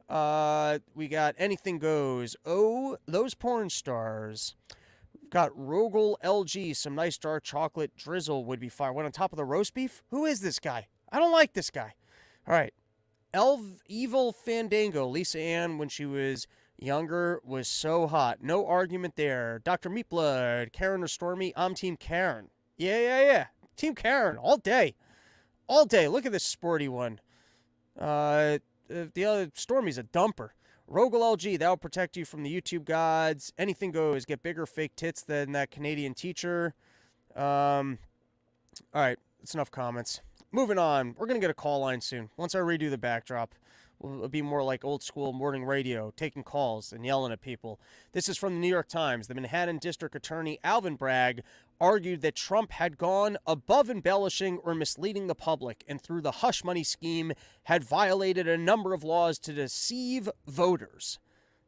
Uh, 0.08 0.80
we 0.92 1.06
got 1.06 1.36
anything 1.38 1.78
goes. 1.78 2.34
Oh, 2.44 2.96
those 3.06 3.34
porn 3.34 3.70
stars. 3.70 4.56
We've 5.20 5.30
got 5.30 5.52
Rogel 5.56 6.16
LG, 6.24 6.74
some 6.74 6.96
nice 6.96 7.16
dark 7.16 7.44
chocolate 7.44 7.96
drizzle 7.96 8.44
would 8.44 8.58
be 8.58 8.68
fine. 8.68 8.94
What 8.94 9.04
on 9.04 9.12
top 9.12 9.32
of 9.32 9.36
the 9.36 9.44
roast 9.44 9.72
beef? 9.74 10.02
Who 10.10 10.24
is 10.24 10.40
this 10.40 10.58
guy? 10.58 10.88
I 11.12 11.20
don't 11.20 11.32
like 11.32 11.52
this 11.52 11.70
guy. 11.70 11.94
All 12.46 12.54
right. 12.54 12.74
Elv- 13.32 13.82
Evil 13.86 14.32
Fandango, 14.32 15.06
Lisa 15.06 15.38
Ann, 15.38 15.78
when 15.78 15.88
she 15.88 16.06
was 16.06 16.48
younger, 16.78 17.40
was 17.44 17.68
so 17.68 18.06
hot. 18.06 18.38
No 18.42 18.66
argument 18.66 19.16
there. 19.16 19.60
Dr. 19.64 19.90
Meatblood, 19.90 20.72
Karen 20.72 21.02
or 21.02 21.08
Stormy, 21.08 21.52
I'm 21.56 21.74
Team 21.74 21.96
Karen. 21.96 22.48
Yeah, 22.76 22.98
yeah, 22.98 23.20
yeah. 23.22 23.46
Team 23.76 23.94
Karen, 23.94 24.36
all 24.36 24.56
day. 24.56 24.94
All 25.66 25.84
day. 25.84 26.08
Look 26.08 26.26
at 26.26 26.32
this 26.32 26.44
sporty 26.44 26.88
one. 26.88 27.20
Uh, 27.98 28.58
the 28.88 29.24
other 29.24 29.50
Stormy's 29.54 29.98
a 29.98 30.02
dumper. 30.02 30.50
Rogel 30.90 31.20
LG, 31.36 31.58
that'll 31.58 31.76
protect 31.76 32.16
you 32.16 32.24
from 32.24 32.42
the 32.42 32.60
YouTube 32.60 32.84
gods. 32.84 33.52
Anything 33.56 33.90
goes. 33.90 34.24
Get 34.24 34.42
bigger 34.42 34.66
fake 34.66 34.94
tits 34.96 35.22
than 35.22 35.52
that 35.52 35.70
Canadian 35.70 36.12
teacher. 36.14 36.74
Um, 37.34 37.98
all 38.92 39.00
right, 39.00 39.18
it's 39.42 39.54
enough 39.54 39.70
comments. 39.70 40.20
Moving 40.52 40.78
on. 40.78 41.14
We're 41.18 41.26
going 41.26 41.40
to 41.40 41.44
get 41.44 41.50
a 41.50 41.54
call 41.54 41.80
line 41.80 42.00
soon. 42.00 42.28
Once 42.36 42.54
I 42.54 42.58
redo 42.58 42.90
the 42.90 42.98
backdrop, 42.98 43.54
it'll 44.04 44.28
be 44.28 44.42
more 44.42 44.62
like 44.62 44.84
old 44.84 45.02
school 45.02 45.32
morning 45.32 45.64
radio, 45.64 46.12
taking 46.16 46.42
calls 46.42 46.92
and 46.92 47.04
yelling 47.04 47.32
at 47.32 47.40
people. 47.40 47.80
This 48.12 48.28
is 48.28 48.36
from 48.36 48.54
the 48.54 48.60
New 48.60 48.68
York 48.68 48.88
Times. 48.88 49.26
The 49.26 49.34
Manhattan 49.34 49.78
District 49.78 50.14
Attorney 50.14 50.58
Alvin 50.62 50.96
Bragg 50.96 51.42
argued 51.80 52.20
that 52.22 52.36
Trump 52.36 52.72
had 52.72 52.98
gone 52.98 53.36
above 53.46 53.90
embellishing 53.90 54.58
or 54.58 54.74
misleading 54.74 55.26
the 55.26 55.34
public 55.34 55.84
and 55.88 56.00
through 56.00 56.20
the 56.20 56.30
hush 56.30 56.62
money 56.62 56.84
scheme 56.84 57.32
had 57.64 57.82
violated 57.82 58.46
a 58.46 58.58
number 58.58 58.94
of 58.94 59.04
laws 59.04 59.38
to 59.40 59.52
deceive 59.52 60.28
voters. 60.46 61.18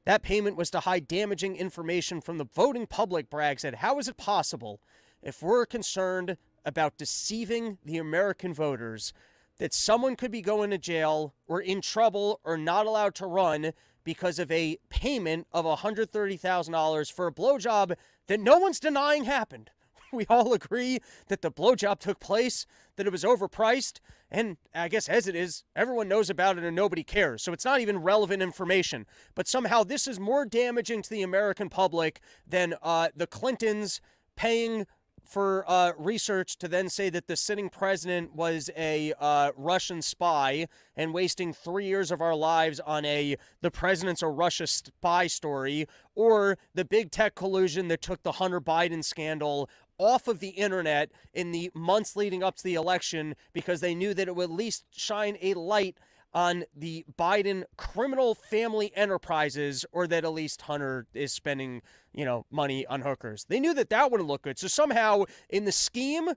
That 0.04 0.22
payment 0.22 0.56
was 0.56 0.70
to 0.70 0.80
hide 0.80 1.08
damaging 1.08 1.56
information 1.56 2.20
from 2.20 2.38
the 2.38 2.46
voting 2.54 2.86
public, 2.86 3.28
Bragg 3.28 3.58
said. 3.58 3.76
How 3.76 3.98
is 3.98 4.06
it 4.06 4.16
possible, 4.16 4.80
if 5.20 5.42
we're 5.42 5.66
concerned 5.66 6.36
about 6.64 6.96
deceiving 6.96 7.78
the 7.84 7.98
American 7.98 8.54
voters, 8.54 9.12
that 9.58 9.74
someone 9.74 10.16
could 10.16 10.30
be 10.30 10.42
going 10.42 10.70
to 10.70 10.78
jail 10.78 11.34
or 11.46 11.60
in 11.60 11.80
trouble 11.80 12.40
or 12.44 12.56
not 12.56 12.86
allowed 12.86 13.14
to 13.16 13.26
run 13.26 13.72
because 14.04 14.38
of 14.38 14.50
a 14.50 14.78
payment 14.88 15.46
of 15.52 15.64
$130,000 15.64 17.12
for 17.12 17.26
a 17.26 17.32
blowjob 17.32 17.94
that 18.28 18.40
no 18.40 18.58
one's 18.58 18.80
denying 18.80 19.24
happened? 19.24 19.70
we 20.12 20.26
all 20.28 20.52
agree 20.52 21.00
that 21.28 21.42
the 21.42 21.50
blowjob 21.50 21.98
took 21.98 22.20
place, 22.20 22.66
that 22.96 23.06
it 23.06 23.12
was 23.12 23.24
overpriced, 23.24 24.00
and 24.30 24.56
I 24.74 24.88
guess 24.88 25.08
as 25.08 25.28
it 25.28 25.36
is, 25.36 25.64
everyone 25.74 26.08
knows 26.08 26.30
about 26.30 26.58
it 26.58 26.64
and 26.64 26.74
nobody 26.74 27.04
cares. 27.04 27.42
So 27.42 27.52
it's 27.52 27.64
not 27.64 27.80
even 27.80 27.98
relevant 27.98 28.42
information. 28.42 29.06
But 29.34 29.46
somehow 29.46 29.84
this 29.84 30.08
is 30.08 30.18
more 30.18 30.44
damaging 30.44 31.02
to 31.02 31.10
the 31.10 31.22
American 31.22 31.68
public 31.68 32.20
than 32.46 32.74
uh, 32.82 33.08
the 33.14 33.26
Clintons 33.26 34.00
paying 34.34 34.86
for 35.26 35.64
uh, 35.68 35.92
research 35.98 36.56
to 36.58 36.68
then 36.68 36.88
say 36.88 37.10
that 37.10 37.26
the 37.26 37.36
sitting 37.36 37.68
president 37.68 38.34
was 38.34 38.70
a 38.76 39.12
uh, 39.18 39.52
Russian 39.56 40.00
spy 40.02 40.68
and 40.96 41.12
wasting 41.12 41.52
three 41.52 41.86
years 41.86 42.10
of 42.10 42.20
our 42.20 42.34
lives 42.34 42.80
on 42.80 43.04
a 43.04 43.36
the 43.60 43.70
president's 43.70 44.22
a 44.22 44.28
Russia 44.28 44.66
spy 44.66 45.26
story, 45.26 45.86
or 46.14 46.58
the 46.74 46.84
big 46.84 47.10
tech 47.10 47.34
collusion 47.34 47.88
that 47.88 48.02
took 48.02 48.22
the 48.22 48.32
Hunter 48.32 48.60
Biden 48.60 49.04
scandal 49.04 49.68
off 49.98 50.28
of 50.28 50.40
the 50.40 50.48
internet 50.48 51.10
in 51.32 51.52
the 51.52 51.70
months 51.74 52.16
leading 52.16 52.42
up 52.42 52.56
to 52.56 52.64
the 52.64 52.74
election 52.74 53.34
because 53.52 53.80
they 53.80 53.94
knew 53.94 54.14
that 54.14 54.28
it 54.28 54.36
would 54.36 54.50
at 54.50 54.56
least 54.56 54.84
shine 54.90 55.36
a 55.40 55.54
light 55.54 55.96
on 56.34 56.64
the 56.74 57.04
Biden 57.18 57.64
criminal 57.76 58.34
family 58.34 58.92
enterprises, 58.94 59.86
or 59.92 60.06
that 60.06 60.24
at 60.24 60.32
least 60.32 60.62
Hunter 60.62 61.06
is 61.14 61.32
spending, 61.32 61.82
you 62.12 62.24
know, 62.24 62.44
money 62.50 62.86
on 62.86 63.00
hookers. 63.00 63.46
They 63.48 63.60
knew 63.60 63.74
that 63.74 63.90
that 63.90 64.10
wouldn't 64.10 64.28
look 64.28 64.42
good. 64.42 64.58
So 64.58 64.68
somehow, 64.68 65.24
in 65.48 65.64
the 65.64 65.72
scheme 65.72 66.30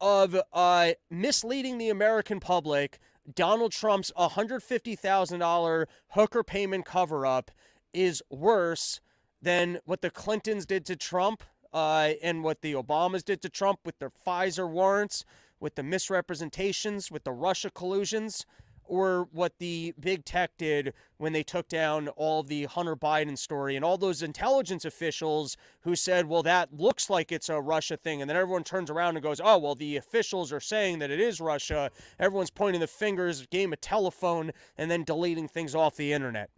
of 0.00 0.36
uh, 0.52 0.92
misleading 1.10 1.78
the 1.78 1.88
American 1.88 2.40
public, 2.40 2.98
Donald 3.34 3.72
Trump's 3.72 4.12
$150,000 4.16 5.86
hooker 6.10 6.44
payment 6.44 6.84
cover 6.84 7.26
up 7.26 7.50
is 7.92 8.22
worse 8.30 9.00
than 9.40 9.78
what 9.84 10.02
the 10.02 10.10
Clintons 10.10 10.66
did 10.66 10.84
to 10.86 10.96
Trump 10.96 11.42
uh, 11.72 12.12
and 12.22 12.44
what 12.44 12.62
the 12.62 12.74
Obamas 12.74 13.24
did 13.24 13.40
to 13.42 13.48
Trump 13.48 13.80
with 13.84 13.98
their 13.98 14.10
FISA 14.10 14.68
warrants, 14.68 15.24
with 15.60 15.74
the 15.74 15.82
misrepresentations, 15.82 17.10
with 17.10 17.24
the 17.24 17.32
Russia 17.32 17.70
collusions 17.70 18.44
or 18.88 19.28
what 19.32 19.58
the 19.58 19.94
big 19.98 20.24
tech 20.24 20.52
did 20.56 20.92
when 21.18 21.32
they 21.32 21.42
took 21.42 21.68
down 21.68 22.08
all 22.08 22.42
the 22.42 22.64
Hunter 22.64 22.96
Biden 22.96 23.36
story 23.36 23.76
and 23.76 23.84
all 23.84 23.98
those 23.98 24.22
intelligence 24.22 24.84
officials 24.84 25.56
who 25.80 25.96
said, 25.96 26.26
well, 26.26 26.42
that 26.42 26.74
looks 26.74 27.08
like 27.10 27.32
it's 27.32 27.48
a 27.48 27.60
Russia 27.60 27.96
thing. 27.96 28.20
And 28.20 28.28
then 28.28 28.36
everyone 28.36 28.64
turns 28.64 28.90
around 28.90 29.16
and 29.16 29.22
goes, 29.22 29.40
oh, 29.42 29.58
well, 29.58 29.74
the 29.74 29.96
officials 29.96 30.52
are 30.52 30.60
saying 30.60 30.98
that 31.00 31.10
it 31.10 31.20
is 31.20 31.40
Russia. 31.40 31.90
Everyone's 32.18 32.50
pointing 32.50 32.80
the 32.80 32.86
fingers, 32.86 33.46
game 33.46 33.72
of 33.72 33.80
telephone, 33.80 34.52
and 34.76 34.90
then 34.90 35.04
deleting 35.04 35.48
things 35.48 35.74
off 35.74 35.96
the 35.96 36.12
internet. 36.12 36.50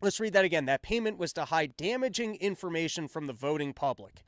Let's 0.00 0.18
read 0.18 0.32
that 0.32 0.44
again. 0.44 0.64
That 0.64 0.82
payment 0.82 1.18
was 1.18 1.32
to 1.34 1.44
hide 1.44 1.76
damaging 1.76 2.34
information 2.36 3.06
from 3.06 3.28
the 3.28 3.32
voting 3.32 3.72
public. 3.72 4.24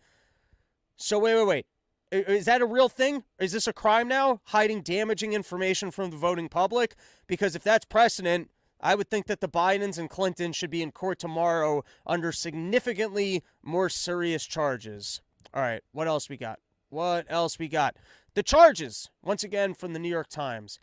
So, 0.97 1.19
wait, 1.19 1.35
wait, 1.35 1.47
wait. 1.47 1.67
Is 2.15 2.45
that 2.45 2.63
a 2.63 2.67
real 2.67 2.89
thing? 2.89 3.25
Is 3.41 3.51
this 3.51 3.67
a 3.67 3.73
crime 3.73 4.07
now? 4.07 4.41
Hiding 4.45 4.83
damaging 4.83 5.33
information 5.33 5.91
from 5.91 6.11
the 6.11 6.17
voting 6.17 6.49
public? 6.49 6.95
Because 7.27 7.57
if 7.57 7.65
that's 7.65 7.85
precedent, 7.85 8.51
I 8.81 8.95
would 8.95 9.11
think 9.11 9.27
that 9.27 9.41
the 9.41 9.49
Bidens 9.49 9.99
and 9.99 10.09
Clinton 10.09 10.53
should 10.53 10.71
be 10.71 10.81
in 10.81 10.93
court 10.93 11.19
tomorrow 11.19 11.83
under 12.07 12.31
significantly 12.31 13.43
more 13.65 13.89
serious 13.89 14.45
charges. 14.45 15.23
All 15.53 15.63
right, 15.63 15.83
what 15.91 16.07
else 16.07 16.29
we 16.29 16.37
got? 16.37 16.61
What 16.89 17.27
else 17.29 17.59
we 17.59 17.67
got? 17.67 17.97
The 18.35 18.45
charges, 18.45 19.11
once 19.21 19.43
again 19.43 19.75
from 19.75 19.93
the 19.93 19.99
New 19.99 20.09
York 20.09 20.29
Times. 20.29 20.79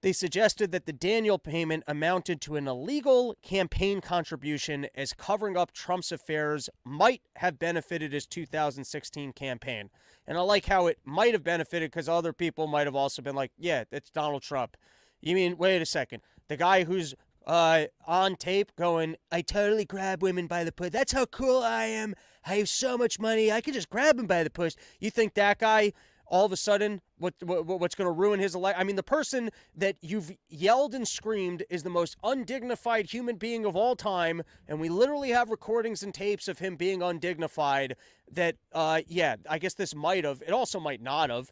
They 0.00 0.12
suggested 0.12 0.70
that 0.70 0.86
the 0.86 0.92
Daniel 0.92 1.38
payment 1.38 1.82
amounted 1.88 2.40
to 2.42 2.54
an 2.54 2.68
illegal 2.68 3.34
campaign 3.42 4.00
contribution 4.00 4.86
as 4.94 5.12
covering 5.12 5.56
up 5.56 5.72
Trump's 5.72 6.12
affairs 6.12 6.70
might 6.84 7.22
have 7.36 7.58
benefited 7.58 8.12
his 8.12 8.26
2016 8.26 9.32
campaign. 9.32 9.90
And 10.26 10.38
I 10.38 10.42
like 10.42 10.66
how 10.66 10.86
it 10.86 10.98
might 11.04 11.32
have 11.32 11.42
benefited 11.42 11.90
because 11.90 12.08
other 12.08 12.32
people 12.32 12.68
might 12.68 12.86
have 12.86 12.94
also 12.94 13.22
been 13.22 13.34
like, 13.34 13.50
yeah, 13.58 13.84
it's 13.90 14.10
Donald 14.10 14.42
Trump. 14.42 14.76
You 15.20 15.34
mean, 15.34 15.56
wait 15.56 15.82
a 15.82 15.86
second, 15.86 16.22
the 16.46 16.56
guy 16.56 16.84
who's 16.84 17.16
uh, 17.44 17.86
on 18.06 18.36
tape 18.36 18.76
going, 18.76 19.16
I 19.32 19.40
totally 19.40 19.84
grab 19.84 20.22
women 20.22 20.46
by 20.46 20.62
the 20.62 20.70
push. 20.70 20.90
That's 20.90 21.12
how 21.12 21.26
cool 21.26 21.62
I 21.62 21.86
am. 21.86 22.14
I 22.46 22.56
have 22.56 22.68
so 22.68 22.96
much 22.96 23.18
money. 23.18 23.50
I 23.50 23.60
can 23.60 23.74
just 23.74 23.90
grab 23.90 24.16
them 24.16 24.26
by 24.26 24.44
the 24.44 24.50
push. 24.50 24.74
You 25.00 25.10
think 25.10 25.34
that 25.34 25.58
guy 25.58 25.92
all 26.28 26.44
of 26.44 26.52
a 26.52 26.56
sudden 26.56 27.00
what, 27.18 27.34
what 27.42 27.66
what's 27.66 27.94
going 27.94 28.06
to 28.06 28.12
ruin 28.12 28.40
his 28.40 28.54
life. 28.54 28.76
I 28.78 28.84
mean, 28.84 28.96
the 28.96 29.02
person 29.02 29.50
that 29.76 29.96
you've 30.00 30.32
yelled 30.48 30.94
and 30.94 31.06
screamed 31.06 31.64
is 31.68 31.82
the 31.82 31.90
most 31.90 32.16
undignified 32.22 33.06
human 33.06 33.36
being 33.36 33.64
of 33.64 33.76
all 33.76 33.96
time, 33.96 34.42
and 34.68 34.80
we 34.80 34.88
literally 34.88 35.30
have 35.30 35.50
recordings 35.50 36.02
and 36.02 36.14
tapes 36.14 36.48
of 36.48 36.58
him 36.58 36.76
being 36.76 37.02
undignified. 37.02 37.96
That, 38.30 38.56
uh, 38.72 39.00
yeah, 39.06 39.36
I 39.48 39.58
guess 39.58 39.74
this 39.74 39.94
might 39.94 40.24
have. 40.24 40.42
It 40.46 40.52
also 40.52 40.78
might 40.78 41.02
not 41.02 41.30
have. 41.30 41.50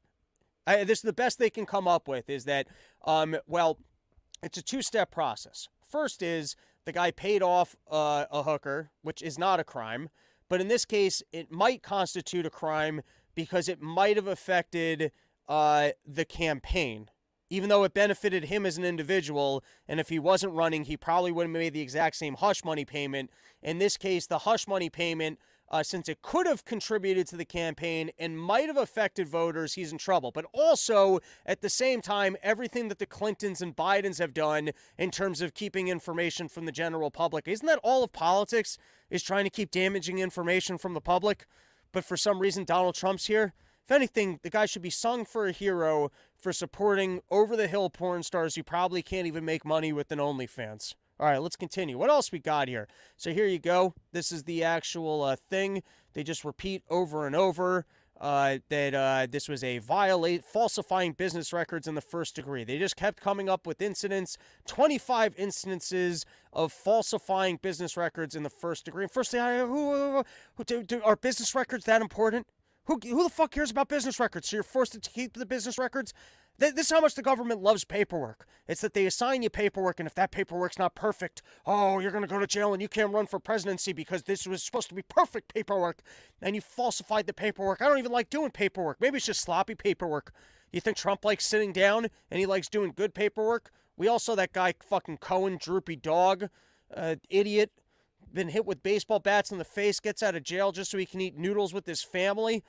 I, 0.66 0.84
this 0.84 0.98
is 0.98 1.02
the 1.02 1.12
best 1.12 1.38
they 1.38 1.50
can 1.50 1.66
come 1.66 1.88
up 1.88 2.08
with 2.08 2.28
is 2.28 2.44
that, 2.44 2.66
um, 3.04 3.36
well, 3.46 3.78
it's 4.42 4.58
a 4.58 4.62
two-step 4.62 5.10
process. 5.10 5.68
First 5.90 6.22
is 6.22 6.56
the 6.84 6.92
guy 6.92 7.10
paid 7.10 7.42
off 7.42 7.76
uh, 7.90 8.26
a 8.30 8.42
hooker, 8.42 8.90
which 9.02 9.22
is 9.22 9.38
not 9.38 9.60
a 9.60 9.64
crime, 9.64 10.10
but 10.48 10.60
in 10.60 10.68
this 10.68 10.84
case, 10.84 11.22
it 11.32 11.50
might 11.50 11.82
constitute 11.82 12.46
a 12.46 12.50
crime 12.50 13.00
because 13.36 13.68
it 13.68 13.80
might 13.80 14.16
have 14.16 14.26
affected 14.26 15.12
uh, 15.46 15.90
the 16.04 16.24
campaign. 16.24 17.08
Even 17.48 17.68
though 17.68 17.84
it 17.84 17.94
benefited 17.94 18.46
him 18.46 18.66
as 18.66 18.76
an 18.76 18.84
individual, 18.84 19.62
and 19.86 20.00
if 20.00 20.08
he 20.08 20.18
wasn't 20.18 20.52
running, 20.52 20.84
he 20.84 20.96
probably 20.96 21.30
would 21.30 21.44
have 21.44 21.52
made 21.52 21.72
the 21.72 21.80
exact 21.80 22.16
same 22.16 22.34
hush 22.34 22.64
money 22.64 22.84
payment. 22.84 23.30
In 23.62 23.78
this 23.78 23.96
case, 23.96 24.26
the 24.26 24.38
hush 24.38 24.66
money 24.66 24.90
payment, 24.90 25.38
uh, 25.70 25.84
since 25.84 26.08
it 26.08 26.22
could 26.22 26.46
have 26.46 26.64
contributed 26.64 27.28
to 27.28 27.36
the 27.36 27.44
campaign 27.44 28.10
and 28.18 28.40
might 28.40 28.66
have 28.66 28.76
affected 28.76 29.28
voters, 29.28 29.74
he's 29.74 29.92
in 29.92 29.98
trouble. 29.98 30.32
But 30.32 30.46
also, 30.52 31.20
at 31.44 31.60
the 31.60 31.70
same 31.70 32.00
time, 32.00 32.36
everything 32.42 32.88
that 32.88 32.98
the 32.98 33.06
Clintons 33.06 33.62
and 33.62 33.76
Bidens 33.76 34.18
have 34.18 34.34
done 34.34 34.70
in 34.98 35.12
terms 35.12 35.40
of 35.40 35.54
keeping 35.54 35.86
information 35.86 36.48
from 36.48 36.64
the 36.64 36.72
general 36.72 37.12
public, 37.12 37.46
isn't 37.46 37.66
that 37.66 37.80
all 37.84 38.02
of 38.02 38.12
politics? 38.12 38.76
Is 39.08 39.22
trying 39.22 39.44
to 39.44 39.50
keep 39.50 39.70
damaging 39.70 40.18
information 40.18 40.78
from 40.78 40.94
the 40.94 41.00
public? 41.00 41.46
But 41.92 42.04
for 42.04 42.16
some 42.16 42.38
reason 42.38 42.64
Donald 42.64 42.94
Trump's 42.94 43.26
here. 43.26 43.54
If 43.84 43.92
anything, 43.92 44.40
the 44.42 44.50
guy 44.50 44.66
should 44.66 44.82
be 44.82 44.90
sung 44.90 45.24
for 45.24 45.46
a 45.46 45.52
hero 45.52 46.10
for 46.36 46.52
supporting 46.52 47.20
over 47.30 47.56
the 47.56 47.68
hill 47.68 47.88
porn 47.88 48.24
stars 48.24 48.56
who 48.56 48.64
probably 48.64 49.00
can't 49.00 49.28
even 49.28 49.44
make 49.44 49.64
money 49.64 49.92
with 49.92 50.10
an 50.10 50.18
OnlyFans. 50.18 50.94
All 51.18 51.26
right, 51.26 51.40
let's 51.40 51.56
continue. 51.56 51.96
What 51.96 52.10
else 52.10 52.32
we 52.32 52.40
got 52.40 52.68
here? 52.68 52.88
So 53.16 53.32
here 53.32 53.46
you 53.46 53.58
go. 53.58 53.94
This 54.12 54.32
is 54.32 54.42
the 54.42 54.64
actual 54.64 55.22
uh, 55.22 55.36
thing. 55.48 55.82
They 56.12 56.22
just 56.22 56.44
repeat 56.44 56.82
over 56.90 57.26
and 57.26 57.36
over 57.36 57.86
uh, 58.20 58.58
that 58.68 58.94
uh, 58.94 59.26
this 59.30 59.48
was 59.48 59.62
a 59.62 59.78
violate 59.78 60.44
falsifying 60.44 61.12
business 61.12 61.52
records 61.52 61.86
in 61.86 61.94
the 61.94 62.00
first 62.00 62.34
degree. 62.34 62.64
They 62.64 62.78
just 62.78 62.96
kept 62.96 63.20
coming 63.20 63.48
up 63.48 63.66
with 63.66 63.82
incidents, 63.82 64.38
25 64.66 65.34
instances 65.36 66.24
of 66.52 66.72
falsifying 66.72 67.58
business 67.60 67.96
records 67.96 68.34
in 68.34 68.42
the 68.42 68.50
first 68.50 68.84
degree. 68.84 69.06
First 69.06 69.32
thing, 69.32 69.40
I, 69.40 69.58
who, 69.58 70.24
who, 70.54 70.64
do, 70.64 70.82
do, 70.82 71.02
are 71.02 71.16
business 71.16 71.54
records 71.54 71.84
that 71.84 72.00
important? 72.00 72.46
Who, 72.86 72.98
who 73.02 73.24
the 73.24 73.30
fuck 73.30 73.50
cares 73.50 73.70
about 73.70 73.88
business 73.88 74.20
records? 74.20 74.48
So 74.48 74.56
you're 74.56 74.64
forced 74.64 74.92
to 74.92 75.00
keep 75.10 75.34
the 75.34 75.46
business 75.46 75.76
records? 75.76 76.12
This 76.58 76.72
is 76.72 76.90
how 76.90 77.00
much 77.00 77.14
the 77.14 77.22
government 77.22 77.62
loves 77.62 77.84
paperwork. 77.84 78.46
It's 78.66 78.80
that 78.80 78.94
they 78.94 79.04
assign 79.04 79.42
you 79.42 79.50
paperwork, 79.50 80.00
and 80.00 80.06
if 80.06 80.14
that 80.14 80.30
paperwork's 80.30 80.78
not 80.78 80.94
perfect, 80.94 81.42
oh, 81.66 81.98
you're 81.98 82.10
going 82.10 82.22
to 82.22 82.28
go 82.28 82.38
to 82.38 82.46
jail 82.46 82.72
and 82.72 82.80
you 82.80 82.88
can't 82.88 83.12
run 83.12 83.26
for 83.26 83.38
presidency 83.38 83.92
because 83.92 84.22
this 84.22 84.46
was 84.46 84.62
supposed 84.62 84.88
to 84.88 84.94
be 84.94 85.02
perfect 85.02 85.52
paperwork, 85.52 86.00
and 86.40 86.54
you 86.54 86.62
falsified 86.62 87.26
the 87.26 87.34
paperwork. 87.34 87.82
I 87.82 87.88
don't 87.88 87.98
even 87.98 88.12
like 88.12 88.30
doing 88.30 88.50
paperwork. 88.50 89.00
Maybe 89.00 89.18
it's 89.18 89.26
just 89.26 89.42
sloppy 89.42 89.74
paperwork. 89.74 90.32
You 90.72 90.80
think 90.80 90.96
Trump 90.96 91.24
likes 91.24 91.46
sitting 91.46 91.72
down 91.72 92.06
and 92.30 92.40
he 92.40 92.46
likes 92.46 92.68
doing 92.68 92.92
good 92.94 93.14
paperwork? 93.14 93.70
We 93.96 94.08
all 94.08 94.18
saw 94.18 94.34
that 94.34 94.52
guy, 94.52 94.74
fucking 94.80 95.18
Cohen, 95.18 95.58
droopy 95.60 95.96
dog, 95.96 96.48
uh, 96.94 97.16
idiot, 97.30 97.70
been 98.32 98.48
hit 98.48 98.66
with 98.66 98.82
baseball 98.82 99.20
bats 99.20 99.50
in 99.50 99.58
the 99.58 99.64
face, 99.64 100.00
gets 100.00 100.22
out 100.22 100.34
of 100.34 100.42
jail 100.42 100.72
just 100.72 100.90
so 100.90 100.98
he 100.98 101.06
can 101.06 101.20
eat 101.20 101.38
noodles 101.38 101.72
with 101.72 101.86
his 101.86 102.02
family. 102.02 102.62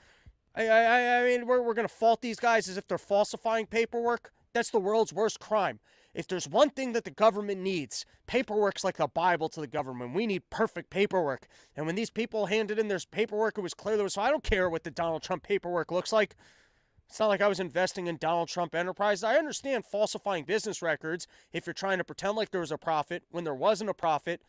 I, 0.56 0.68
I, 0.68 1.22
I 1.22 1.24
mean, 1.26 1.46
we're, 1.46 1.62
we're 1.62 1.74
going 1.74 1.88
to 1.88 1.94
fault 1.94 2.22
these 2.22 2.40
guys 2.40 2.68
as 2.68 2.78
if 2.78 2.88
they're 2.88 2.98
falsifying 2.98 3.68
paperwork. 3.68 4.32
That's 4.54 4.72
the 4.72 4.80
world's 4.80 5.14
worst 5.14 5.40
crime. 5.40 5.80
If 6.14 6.28
there's 6.28 6.48
one 6.48 6.72
thing 6.72 6.94
that 6.94 7.04
the 7.04 7.12
government 7.12 7.62
needs, 7.62 8.04
paperwork's 8.26 8.84
like 8.84 9.00
a 9.00 9.08
Bible 9.08 9.50
to 9.50 9.62
the 9.62 9.68
government. 9.68 10.16
We 10.16 10.26
need 10.26 10.50
perfect 10.50 10.90
paperwork. 10.90 11.48
And 11.76 11.86
when 11.86 11.94
these 11.94 12.10
people 12.10 12.48
handed 12.48 12.80
in 12.80 12.88
their 12.88 13.00
paperwork, 13.12 13.58
it 13.58 13.62
was 13.62 13.76
clear 13.76 13.98
there 13.98 14.04
was, 14.04 14.16
so 14.16 14.22
I 14.24 14.32
don't 14.32 14.44
care 14.44 14.68
what 14.68 14.84
the 14.84 14.90
Donald 14.90 15.22
Trump 15.22 15.44
paperwork 15.44 15.92
looks 15.92 16.12
like. 16.12 16.36
It's 17.08 17.20
not 17.20 17.28
like 17.28 17.42
I 17.42 17.48
was 17.48 17.60
investing 17.60 18.08
in 18.08 18.18
Donald 18.18 18.50
Trump 18.50 18.76
Enterprises. 18.76 19.24
I 19.24 19.36
understand 19.36 19.86
falsifying 19.86 20.44
business 20.44 20.82
records 20.82 21.28
if 21.54 21.66
you're 21.66 21.74
trying 21.74 22.00
to 22.00 22.04
pretend 22.04 22.36
like 22.36 22.52
there 22.52 22.62
was 22.62 22.72
a 22.72 22.78
profit 22.78 23.24
when 23.30 23.44
there 23.44 23.56
wasn't 23.56 23.90
a 23.90 23.94
profit. 23.94 24.42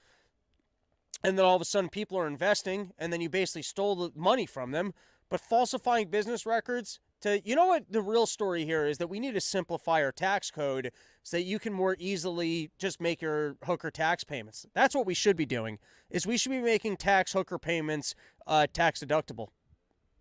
And 1.23 1.37
then 1.37 1.45
all 1.45 1.57
of 1.57 1.63
a 1.63 1.67
sudden 1.67 1.91
people 1.91 2.19
are 2.19 2.27
investing 2.27 2.93
and 2.99 3.13
then 3.13 3.21
you 3.21 3.29
basically 3.29 3.63
stole 3.63 3.95
the 3.95 4.13
money 4.17 4.47
from 4.47 4.71
them. 4.71 4.95
But 5.31 5.41
falsifying 5.41 6.09
business 6.09 6.47
records 6.47 7.01
to 7.21 7.41
you 7.45 7.55
know 7.55 7.67
what 7.67 7.85
the 7.91 8.01
real 8.01 8.27
story 8.27 8.65
here 8.65 8.87
is 8.87 8.99
that 8.99 9.09
we 9.09 9.21
need 9.21 9.35
to 9.35 9.41
simplify 9.41 10.03
our 10.03 10.13
tax 10.13 10.51
code 10.51 10.91
so 11.23 11.37
that 11.37 11.43
you 11.43 11.59
can 11.59 11.73
more 11.73 11.97
easily 11.99 12.71
just 12.79 13.01
make 13.01 13.21
your 13.21 13.57
hooker 13.65 13.91
tax 13.91 14.25
payments. 14.25 14.67
That's 14.75 14.95
what 14.95 15.07
we 15.07 15.15
should 15.15 15.37
be 15.37 15.47
doing. 15.47 15.79
Is 16.11 16.27
we 16.27 16.39
should 16.39 16.53
be 16.53 16.61
making 16.61 16.97
tax 16.97 17.33
hooker 17.33 17.59
payments 17.59 18.15
uh, 18.47 18.67
tax 18.73 19.01
deductible. 19.01 19.49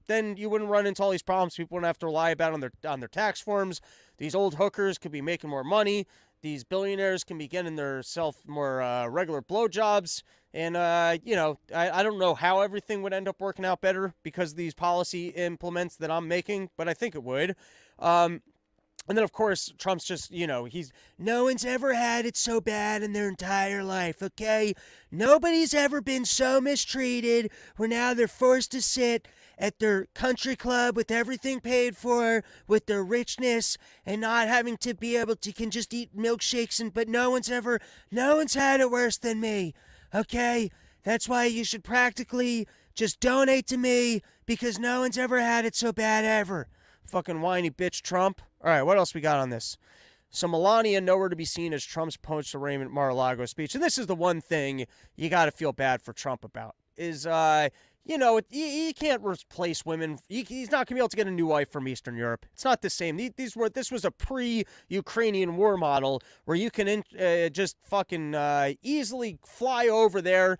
Then 0.08 0.38
you 0.38 0.50
wouldn't 0.50 0.70
run 0.70 0.88
into 0.88 1.04
all 1.04 1.12
these 1.12 1.22
problems. 1.22 1.56
People 1.56 1.76
wouldn't 1.76 1.88
have 1.88 2.00
to 2.00 2.06
rely 2.06 2.30
about 2.32 2.54
on 2.54 2.62
their 2.62 2.72
on 2.86 3.00
their 3.00 3.10
tax 3.10 3.42
forms. 3.42 3.82
These 4.18 4.36
old 4.36 4.56
hookers 4.56 4.98
could 4.98 5.12
be 5.12 5.22
making 5.22 5.50
more 5.50 5.64
money. 5.64 6.08
These 6.42 6.64
billionaires 6.64 7.24
can 7.24 7.38
be 7.38 7.48
getting 7.48 7.76
their 7.76 8.04
self 8.04 8.44
more 8.46 8.82
uh, 8.82 9.08
regular 9.08 9.42
blowjobs. 9.42 10.24
And, 10.54 10.78
uh, 10.78 11.18
you 11.24 11.36
know, 11.36 11.60
I, 11.76 11.90
I 11.90 12.04
don't 12.04 12.20
know 12.20 12.34
how 12.34 12.62
everything 12.62 13.02
would 13.02 13.14
end 13.14 13.28
up 13.28 13.40
working 13.40 13.66
out 13.66 13.82
better 13.82 14.14
because 14.24 14.52
of 14.52 14.58
these 14.58 14.74
policy 14.74 15.30
implements 15.30 15.96
that 15.98 16.10
I'm 16.10 16.28
making, 16.28 16.70
but 16.78 16.88
I 16.88 16.94
think 16.94 17.16
it 17.16 17.24
would. 17.24 17.56
Um, 18.00 18.42
and 19.08 19.18
then, 19.18 19.24
of 19.24 19.32
course, 19.32 19.72
Trump's 19.78 20.04
just, 20.04 20.32
you 20.32 20.46
know, 20.46 20.66
he's 20.66 20.92
no 21.18 21.46
one's 21.46 21.64
ever 21.64 21.94
had 21.94 22.26
it 22.26 22.36
so 22.36 22.60
bad 22.60 23.04
in 23.04 23.14
their 23.14 23.30
entire 23.30 23.84
life, 23.84 24.22
okay? 24.22 24.74
Nobody's 25.12 25.74
ever 25.74 26.02
been 26.02 26.26
so 26.26 26.60
mistreated 26.60 27.50
where 27.78 27.88
now 27.88 28.14
they're 28.14 28.28
forced 28.28 28.72
to 28.72 28.82
sit 28.82 29.28
at 29.58 29.80
their 29.80 30.08
country 30.14 30.56
club 30.56 30.96
with 30.96 31.10
everything 31.10 31.62
paid 31.62 31.96
for, 31.96 32.44
with 32.68 32.86
their 32.86 33.04
richness, 33.04 33.78
and 34.06 34.20
not 34.20 34.48
having 34.48 34.78
to 34.78 34.94
be 34.94 35.16
able 35.16 35.36
to 35.38 35.54
can 35.54 35.72
just 35.72 35.94
eat 35.94 36.16
milkshakes. 36.16 36.80
And 36.80 36.94
but 36.94 37.08
no 37.08 37.32
one's 37.32 37.50
ever, 37.50 37.80
no 38.12 38.36
one's 38.36 38.56
had 38.56 38.82
it 38.82 38.92
worse 38.92 39.18
than 39.18 39.40
me. 39.40 39.74
Okay? 40.14 40.70
That's 41.04 41.30
why 41.30 41.46
you 41.46 41.64
should 41.64 41.84
practically 41.84 42.68
just 42.94 43.22
donate 43.22 43.68
to 43.68 43.78
me 43.78 44.22
because 44.46 44.78
no 44.78 45.00
one's 45.00 45.18
ever 45.18 45.40
had 45.40 45.64
it 45.64 45.76
so 45.76 45.94
bad 45.94 46.26
ever. 46.26 46.68
Fucking 47.06 47.40
whiny 47.40 47.72
bitch 47.72 48.02
Trump. 48.02 48.42
All 48.68 48.74
right, 48.74 48.84
what 48.84 48.98
else 48.98 49.14
we 49.16 49.22
got 49.22 49.40
on 49.40 49.50
this? 49.50 49.78
So 50.30 50.46
Melania 50.46 51.00
nowhere 51.00 51.30
to 51.30 51.38
be 51.38 51.46
seen 51.46 51.72
as 51.72 51.86
Trump's 51.86 52.18
post 52.18 52.54
arraignment 52.54 52.92
Mar-a-Lago 52.92 53.46
speech, 53.46 53.74
and 53.76 53.82
this 53.82 53.98
is 53.98 54.08
the 54.08 54.16
one 54.16 54.42
thing 54.42 54.86
you 55.16 55.30
got 55.30 55.46
to 55.46 55.52
feel 55.52 55.72
bad 55.72 56.02
for 56.02 56.12
Trump 56.12 56.44
about 56.44 56.76
is 56.98 57.26
uh 57.26 57.70
you 58.04 58.18
know, 58.18 58.42
he, 58.50 58.94
can't 58.94 59.22
replace 59.24 59.86
women. 59.86 60.18
He, 60.28 60.44
he's 60.44 60.72
not 60.72 60.88
to 60.88 60.94
be 60.94 61.00
able 61.00 61.10
to 61.10 61.16
get 61.18 61.28
a 61.28 61.32
new 61.32 61.48
wife 61.48 61.70
from 61.70 61.88
Eastern 61.90 62.16
Europe. 62.16 62.46
It's 62.54 62.64
not 62.64 62.82
the 62.82 62.90
same. 62.90 63.18
These 63.36 63.56
were 63.56 63.70
this 63.70 63.92
was 63.92 64.04
a 64.04 64.12
pre-Ukrainian 64.12 65.56
war 65.56 65.78
model 65.78 66.22
where 66.44 66.56
you 66.56 66.70
can 66.70 66.88
in, 66.90 67.04
uh, 67.18 67.50
just 67.50 67.78
fucking 67.84 68.36
uh, 68.36 68.74
easily 68.82 69.40
fly 69.46 69.88
over 69.88 70.22
there, 70.22 70.58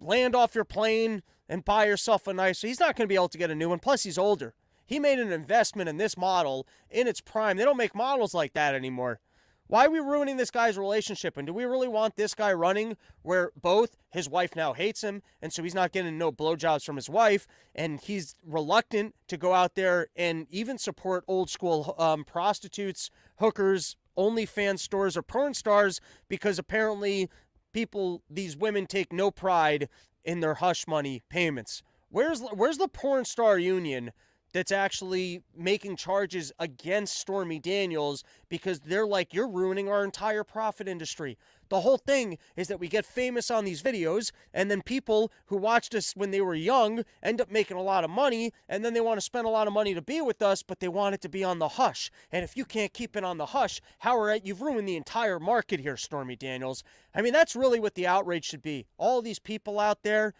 land 0.00 0.34
off 0.34 0.54
your 0.54 0.64
plane, 0.64 1.22
and 1.50 1.66
buy 1.66 1.84
yourself 1.86 2.26
a 2.26 2.32
nice. 2.32 2.62
He's 2.62 2.80
not 2.80 2.96
to 2.96 3.06
be 3.06 3.14
able 3.14 3.28
to 3.28 3.38
get 3.38 3.50
a 3.50 3.54
new 3.54 3.68
one. 3.68 3.78
Plus, 3.78 4.04
he's 4.04 4.18
older. 4.18 4.54
He 4.90 4.98
made 4.98 5.20
an 5.20 5.30
investment 5.30 5.88
in 5.88 5.98
this 5.98 6.16
model 6.16 6.66
in 6.90 7.06
its 7.06 7.20
prime. 7.20 7.56
They 7.56 7.64
don't 7.64 7.76
make 7.76 7.94
models 7.94 8.34
like 8.34 8.54
that 8.54 8.74
anymore. 8.74 9.20
Why 9.68 9.86
are 9.86 9.90
we 9.90 10.00
ruining 10.00 10.36
this 10.36 10.50
guy's 10.50 10.76
relationship? 10.76 11.36
And 11.36 11.46
do 11.46 11.52
we 11.54 11.62
really 11.62 11.86
want 11.86 12.16
this 12.16 12.34
guy 12.34 12.52
running 12.52 12.96
where 13.22 13.52
both 13.54 13.96
his 14.10 14.28
wife 14.28 14.56
now 14.56 14.72
hates 14.72 15.04
him, 15.04 15.22
and 15.40 15.52
so 15.52 15.62
he's 15.62 15.76
not 15.76 15.92
getting 15.92 16.18
no 16.18 16.32
blowjobs 16.32 16.84
from 16.84 16.96
his 16.96 17.08
wife, 17.08 17.46
and 17.72 18.00
he's 18.00 18.34
reluctant 18.44 19.14
to 19.28 19.36
go 19.36 19.54
out 19.54 19.76
there 19.76 20.08
and 20.16 20.48
even 20.50 20.76
support 20.76 21.22
old 21.28 21.50
school 21.50 21.94
um, 21.96 22.24
prostitutes, 22.24 23.12
hookers, 23.38 23.94
OnlyFans 24.18 24.80
stores, 24.80 25.16
or 25.16 25.22
porn 25.22 25.54
stars 25.54 26.00
because 26.28 26.58
apparently 26.58 27.30
people, 27.72 28.24
these 28.28 28.56
women 28.56 28.86
take 28.86 29.12
no 29.12 29.30
pride 29.30 29.88
in 30.24 30.40
their 30.40 30.54
hush 30.54 30.88
money 30.88 31.22
payments. 31.28 31.80
Where's 32.08 32.40
where's 32.40 32.78
the 32.78 32.88
porn 32.88 33.24
star 33.24 33.56
union 33.56 34.10
that's 34.52 34.72
actually 34.72 35.42
making 35.56 35.96
charges 35.96 36.52
against 36.58 37.16
Stormy 37.16 37.58
Daniels 37.58 38.24
because 38.48 38.80
they're 38.80 39.06
like, 39.06 39.32
you're 39.32 39.48
ruining 39.48 39.88
our 39.88 40.04
entire 40.04 40.44
profit 40.44 40.88
industry. 40.88 41.38
The 41.68 41.82
whole 41.82 41.98
thing 41.98 42.36
is 42.56 42.66
that 42.66 42.80
we 42.80 42.88
get 42.88 43.06
famous 43.06 43.48
on 43.48 43.64
these 43.64 43.80
videos, 43.80 44.32
and 44.52 44.68
then 44.68 44.82
people 44.82 45.30
who 45.46 45.56
watched 45.56 45.94
us 45.94 46.16
when 46.16 46.32
they 46.32 46.40
were 46.40 46.56
young 46.56 47.04
end 47.22 47.40
up 47.40 47.48
making 47.48 47.76
a 47.76 47.82
lot 47.82 48.02
of 48.02 48.10
money, 48.10 48.52
and 48.68 48.84
then 48.84 48.92
they 48.92 49.00
want 49.00 49.18
to 49.18 49.24
spend 49.24 49.46
a 49.46 49.50
lot 49.50 49.68
of 49.68 49.72
money 49.72 49.94
to 49.94 50.02
be 50.02 50.20
with 50.20 50.42
us, 50.42 50.64
but 50.64 50.80
they 50.80 50.88
want 50.88 51.14
it 51.14 51.20
to 51.20 51.28
be 51.28 51.44
on 51.44 51.60
the 51.60 51.68
hush. 51.68 52.10
And 52.32 52.42
if 52.42 52.56
you 52.56 52.64
can't 52.64 52.92
keep 52.92 53.16
it 53.16 53.22
on 53.22 53.38
the 53.38 53.46
hush, 53.46 53.80
how 54.00 54.18
are 54.18 54.34
you? 54.34 54.40
You've 54.42 54.62
ruined 54.62 54.88
the 54.88 54.96
entire 54.96 55.38
market 55.38 55.78
here, 55.78 55.96
Stormy 55.96 56.34
Daniels. 56.34 56.82
I 57.14 57.22
mean, 57.22 57.32
that's 57.32 57.54
really 57.54 57.78
what 57.78 57.94
the 57.94 58.06
outrage 58.08 58.46
should 58.46 58.62
be. 58.62 58.86
All 58.98 59.22
these 59.22 59.38
people 59.38 59.78
out 59.78 60.02
there 60.02 60.34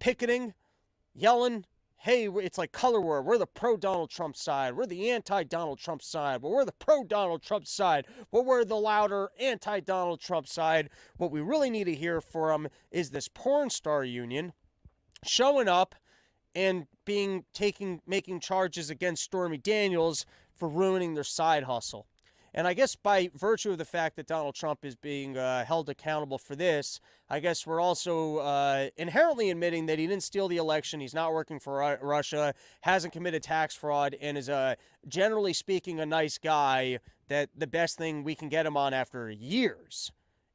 picketing, 0.00 0.54
yelling, 1.14 1.64
hey, 2.02 2.26
it's 2.26 2.58
like 2.58 2.72
color 2.72 3.00
war. 3.00 3.22
We're 3.22 3.38
the 3.38 3.46
pro 3.46 3.76
Donald 3.76 4.10
Trump 4.10 4.36
side. 4.36 4.74
We're 4.76 4.86
the 4.86 5.10
anti 5.10 5.44
Donald 5.44 5.78
Trump 5.78 6.02
side. 6.02 6.42
But 6.42 6.50
we're 6.50 6.64
the 6.64 6.72
pro 6.72 7.04
Donald 7.04 7.42
Trump 7.42 7.66
side. 7.66 8.06
But 8.32 8.44
we're 8.44 8.64
the 8.64 8.76
louder 8.76 9.30
anti 9.38 9.80
Donald 9.80 10.20
Trump 10.20 10.48
side. 10.48 10.90
What 11.16 11.30
we 11.30 11.40
really 11.40 11.70
need 11.70 11.84
to 11.84 11.94
hear 11.94 12.20
from 12.20 12.68
is 12.90 13.10
this 13.10 13.28
porn 13.28 13.70
star 13.70 14.04
union 14.04 14.52
showing 15.24 15.68
up 15.68 15.94
and 16.54 16.86
being 17.04 17.44
taking 17.54 18.02
making 18.06 18.40
charges 18.40 18.90
against 18.90 19.22
Stormy 19.22 19.58
Daniels 19.58 20.26
for 20.56 20.68
ruining 20.68 21.14
their 21.14 21.24
side 21.24 21.64
hustle. 21.64 22.08
And 22.54 22.66
I 22.66 22.74
guess 22.74 22.96
by 22.96 23.30
virtue 23.34 23.70
of 23.70 23.78
the 23.78 23.84
fact 23.84 24.16
that 24.16 24.26
Donald 24.26 24.54
Trump 24.54 24.84
is 24.84 24.94
being 24.94 25.38
uh, 25.38 25.64
held 25.64 25.88
accountable 25.88 26.36
for 26.36 26.54
this, 26.54 27.00
I 27.30 27.40
guess 27.40 27.66
we're 27.66 27.80
also 27.80 28.38
uh, 28.38 28.90
inherently 28.96 29.50
admitting 29.50 29.86
that 29.86 29.98
he 29.98 30.06
didn't 30.06 30.22
steal 30.22 30.48
the 30.48 30.58
election. 30.58 31.00
He's 31.00 31.14
not 31.14 31.32
working 31.32 31.58
for 31.58 31.98
Russia, 32.02 32.54
hasn't 32.82 33.14
committed 33.14 33.42
tax 33.42 33.74
fraud, 33.74 34.16
and 34.20 34.36
is, 34.36 34.50
uh, 34.50 34.74
generally 35.08 35.54
speaking, 35.54 35.98
a 35.98 36.06
nice 36.06 36.38
guy. 36.38 36.98
That 37.28 37.48
the 37.56 37.66
best 37.66 37.96
thing 37.96 38.24
we 38.24 38.34
can 38.34 38.50
get 38.50 38.66
him 38.66 38.76
on 38.76 38.92
after 38.92 39.30
years, 39.30 40.12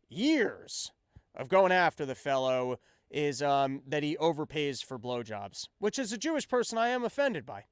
years 0.10 0.92
of 1.34 1.50
going 1.50 1.72
after 1.72 2.06
the 2.06 2.14
fellow 2.14 2.78
is 3.10 3.42
um, 3.42 3.82
that 3.88 4.04
he 4.04 4.16
overpays 4.18 4.84
for 4.84 5.00
blowjobs, 5.00 5.70
which 5.80 5.98
as 5.98 6.12
a 6.12 6.18
Jewish 6.20 6.48
person 6.48 6.78
I 6.78 6.90
am 6.90 7.04
offended 7.04 7.48
by. 7.48 7.64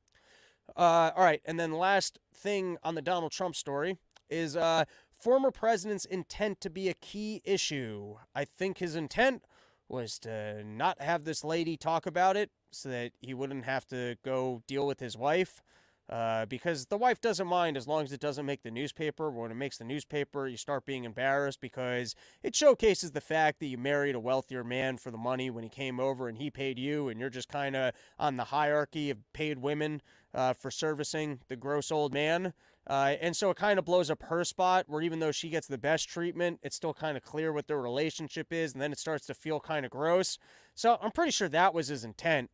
Uh, 0.76 1.12
all 1.16 1.24
right, 1.24 1.42
and 1.46 1.60
then 1.60 1.72
last 1.72 2.18
thing 2.34 2.78
on 2.82 2.96
the 2.96 3.02
Donald 3.02 3.32
Trump 3.32 3.56
story 3.56 4.00
is 4.30 4.56
uh, 4.56 4.86
former 5.20 5.52
president's 5.52 6.06
intent 6.06 6.62
to 6.62 6.70
be 6.70 6.90
a 6.90 6.94
key 6.94 7.42
issue. 7.44 8.16
I 8.34 8.46
think 8.46 8.78
his 8.78 8.96
intent 8.96 9.44
was 9.88 10.18
to 10.20 10.64
not 10.64 11.00
have 11.02 11.24
this 11.24 11.44
lady 11.44 11.78
talk 11.78 12.06
about 12.06 12.36
it 12.36 12.50
so 12.72 12.90
that 12.90 13.12
he 13.22 13.34
wouldn't 13.34 13.66
have 13.66 13.86
to 13.88 14.18
go 14.24 14.62
deal 14.68 14.88
with 14.88 15.00
his 15.00 15.18
wife. 15.18 15.62
Uh, 16.08 16.46
because 16.46 16.86
the 16.86 16.98
wife 16.98 17.20
doesn't 17.20 17.48
mind 17.48 17.76
as 17.76 17.88
long 17.88 18.04
as 18.04 18.12
it 18.12 18.20
doesn't 18.20 18.46
make 18.46 18.62
the 18.62 18.70
newspaper. 18.70 19.32
When 19.32 19.50
it 19.50 19.56
makes 19.56 19.80
the 19.80 19.84
newspaper, 19.84 20.48
you 20.48 20.56
start 20.56 20.86
being 20.86 21.04
embarrassed 21.04 21.60
because 21.60 22.14
it 22.44 22.56
showcases 22.56 23.12
the 23.12 23.22
fact 23.22 23.60
that 23.60 23.66
you 23.66 23.80
married 23.80 24.14
a 24.14 24.20
wealthier 24.20 24.64
man 24.64 24.98
for 24.98 25.10
the 25.10 25.18
money 25.18 25.50
when 25.50 25.64
he 25.64 25.70
came 25.70 26.00
over 26.00 26.28
and 26.28 26.38
he 26.38 26.52
paid 26.52 26.78
you, 26.78 27.10
and 27.10 27.20
you're 27.20 27.32
just 27.32 27.50
kind 27.50 27.76
of 27.76 27.92
on 28.20 28.38
the 28.38 28.46
hierarchy 28.46 29.10
of 29.10 29.18
paid 29.34 29.58
women 29.58 30.00
uh, 30.32 30.54
for 30.54 30.70
servicing 30.70 31.40
the 31.48 31.56
gross 31.56 31.92
old 31.92 32.14
man. 32.14 32.54
Uh, 32.88 33.16
and 33.20 33.36
so 33.36 33.50
it 33.50 33.58
kind 33.58 33.80
of 33.80 33.86
blows 33.86 34.12
up 34.12 34.22
her 34.24 34.44
spot, 34.44 34.86
where 34.88 35.02
even 35.02 35.20
though 35.20 35.32
she 35.32 35.50
gets 35.50 35.66
the 35.68 35.78
best 35.78 36.08
treatment, 36.08 36.60
it's 36.62 36.76
still 36.76 36.94
kind 36.94 37.18
of 37.18 37.24
clear 37.24 37.52
what 37.52 37.68
their 37.68 37.82
relationship 37.82 38.54
is, 38.54 38.74
and 38.74 38.82
then 38.82 38.92
it 38.92 39.00
starts 39.00 39.26
to 39.26 39.34
feel 39.34 39.60
kind 39.60 39.86
of 39.86 39.92
gross. 39.92 40.38
So 40.76 40.98
I'm 41.02 41.12
pretty 41.12 41.32
sure 41.32 41.50
that 41.50 41.74
was 41.74 41.88
his 41.88 42.04
intent. 42.04 42.52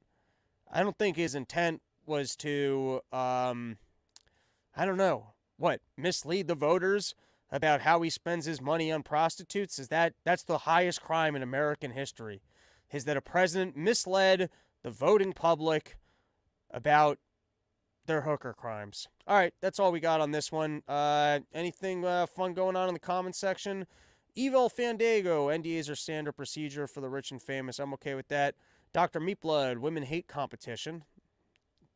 I 0.71 0.83
don't 0.83 0.97
think 0.97 1.17
his 1.17 1.35
intent 1.35 1.81
was 2.05 2.35
to, 2.37 3.01
um, 3.11 3.77
I 4.75 4.85
don't 4.85 4.97
know, 4.97 5.33
what 5.57 5.81
mislead 5.97 6.47
the 6.47 6.55
voters 6.55 7.13
about 7.51 7.81
how 7.81 8.01
he 8.01 8.09
spends 8.09 8.45
his 8.45 8.61
money 8.61 8.91
on 8.91 9.03
prostitutes? 9.03 9.77
Is 9.77 9.89
that 9.89 10.13
that's 10.23 10.43
the 10.43 10.59
highest 10.59 11.01
crime 11.01 11.35
in 11.35 11.43
American 11.43 11.91
history? 11.91 12.41
Is 12.91 13.05
that 13.05 13.17
a 13.17 13.21
president 13.21 13.75
misled 13.75 14.49
the 14.83 14.89
voting 14.89 15.33
public 15.33 15.97
about 16.71 17.19
their 18.11 18.21
hooker 18.21 18.53
crimes? 18.53 19.07
All 19.25 19.37
right, 19.37 19.53
that's 19.61 19.79
all 19.79 19.93
we 19.93 20.01
got 20.01 20.19
on 20.19 20.31
this 20.31 20.51
one. 20.51 20.83
Uh, 20.85 21.39
anything 21.53 22.03
uh, 22.03 22.25
fun 22.25 22.53
going 22.53 22.75
on 22.75 22.89
in 22.89 22.93
the 22.93 22.99
comment 22.99 23.37
section? 23.37 23.87
Evil 24.35 24.67
Fandango, 24.67 25.47
NDAs 25.47 25.89
are 25.89 25.95
standard 25.95 26.33
procedure 26.33 26.87
for 26.87 26.99
the 26.99 27.07
rich 27.07 27.31
and 27.31 27.41
famous. 27.41 27.79
I'm 27.79 27.93
okay 27.93 28.15
with 28.15 28.27
that. 28.27 28.55
Dr. 28.93 29.21
Meatblood, 29.21 29.77
women 29.77 30.03
hate 30.03 30.27
competition. 30.27 31.05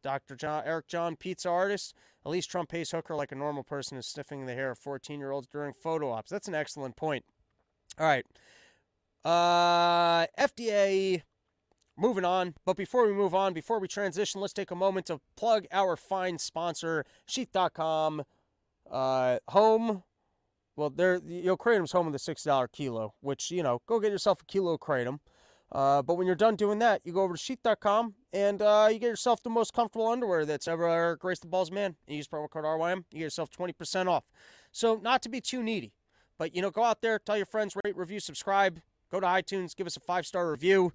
Dr. 0.03 0.37
John, 0.37 0.63
Eric 0.65 0.87
John, 0.87 1.17
pizza 1.17 1.49
artist. 1.49 1.93
At 2.25 2.31
least 2.31 2.49
Trump 2.49 2.69
pays 2.69 2.91
hooker 2.91 3.15
like 3.15 3.33
a 3.33 3.35
normal 3.35 3.63
person 3.63 3.97
is 3.97 4.07
sniffing 4.07 4.45
the 4.45 4.53
hair 4.53 4.71
of 4.71 4.79
14 4.79 5.19
year 5.19 5.31
olds 5.31 5.47
during 5.47 5.73
photo 5.73 6.11
ops. 6.11 6.31
That's 6.31 6.47
an 6.47 6.55
excellent 6.55 6.95
point. 6.95 7.25
All 7.99 8.05
right. 8.05 8.25
Uh, 9.25 10.27
FDA, 10.39 11.23
moving 11.97 12.25
on. 12.25 12.55
But 12.65 12.77
before 12.77 13.07
we 13.07 13.13
move 13.13 13.33
on, 13.33 13.53
before 13.53 13.79
we 13.79 13.87
transition, 13.87 14.41
let's 14.41 14.53
take 14.53 14.71
a 14.71 14.75
moment 14.75 15.07
to 15.07 15.19
plug 15.35 15.65
our 15.71 15.95
fine 15.95 16.37
sponsor, 16.37 17.05
Sheath.com. 17.25 18.23
Uh, 18.89 19.39
home 19.47 20.03
well, 20.75 20.89
there, 20.89 21.21
know, 21.23 21.55
kratom's 21.55 21.91
home 21.91 22.07
of 22.07 22.13
the 22.13 22.19
six 22.19 22.43
dollar 22.43 22.67
kilo, 22.67 23.13
which 23.21 23.49
you 23.51 23.63
know, 23.63 23.81
go 23.87 23.99
get 23.99 24.11
yourself 24.11 24.41
a 24.41 24.45
kilo 24.45 24.73
of 24.73 24.79
kratom. 24.79 25.19
Uh, 25.71 26.01
but 26.01 26.15
when 26.15 26.27
you're 26.27 26.35
done 26.35 26.55
doing 26.55 26.79
that, 26.79 27.01
you 27.03 27.11
go 27.11 27.23
over 27.23 27.33
to 27.33 27.39
sheath.com 27.39 28.13
and 28.31 28.61
uh, 28.61 28.87
you 28.91 28.99
get 28.99 29.07
yourself 29.07 29.41
the 29.41 29.49
most 29.49 29.73
comfortable 29.73 30.07
underwear 30.07 30.45
that's 30.45 30.67
ever 30.67 31.17
graced 31.17 31.41
the 31.41 31.47
balls 31.47 31.71
man. 31.71 31.95
You 32.07 32.17
use 32.17 32.27
promo 32.27 32.49
code 32.49 32.65
RYM, 32.65 33.05
you 33.11 33.19
get 33.19 33.25
yourself 33.25 33.49
20% 33.49 34.07
off. 34.07 34.25
So, 34.71 34.99
not 35.01 35.23
to 35.23 35.29
be 35.29 35.41
too 35.41 35.63
needy, 35.63 35.93
but 36.37 36.55
you 36.55 36.61
know, 36.61 36.69
go 36.69 36.83
out 36.83 37.01
there, 37.01 37.17
tell 37.19 37.37
your 37.37 37.45
friends, 37.47 37.75
rate, 37.83 37.97
review, 37.97 38.19
subscribe, 38.19 38.79
go 39.11 39.19
to 39.19 39.25
iTunes, 39.25 39.75
give 39.75 39.87
us 39.87 39.97
a 39.97 40.01
five 40.01 40.25
star 40.25 40.51
review, 40.51 40.91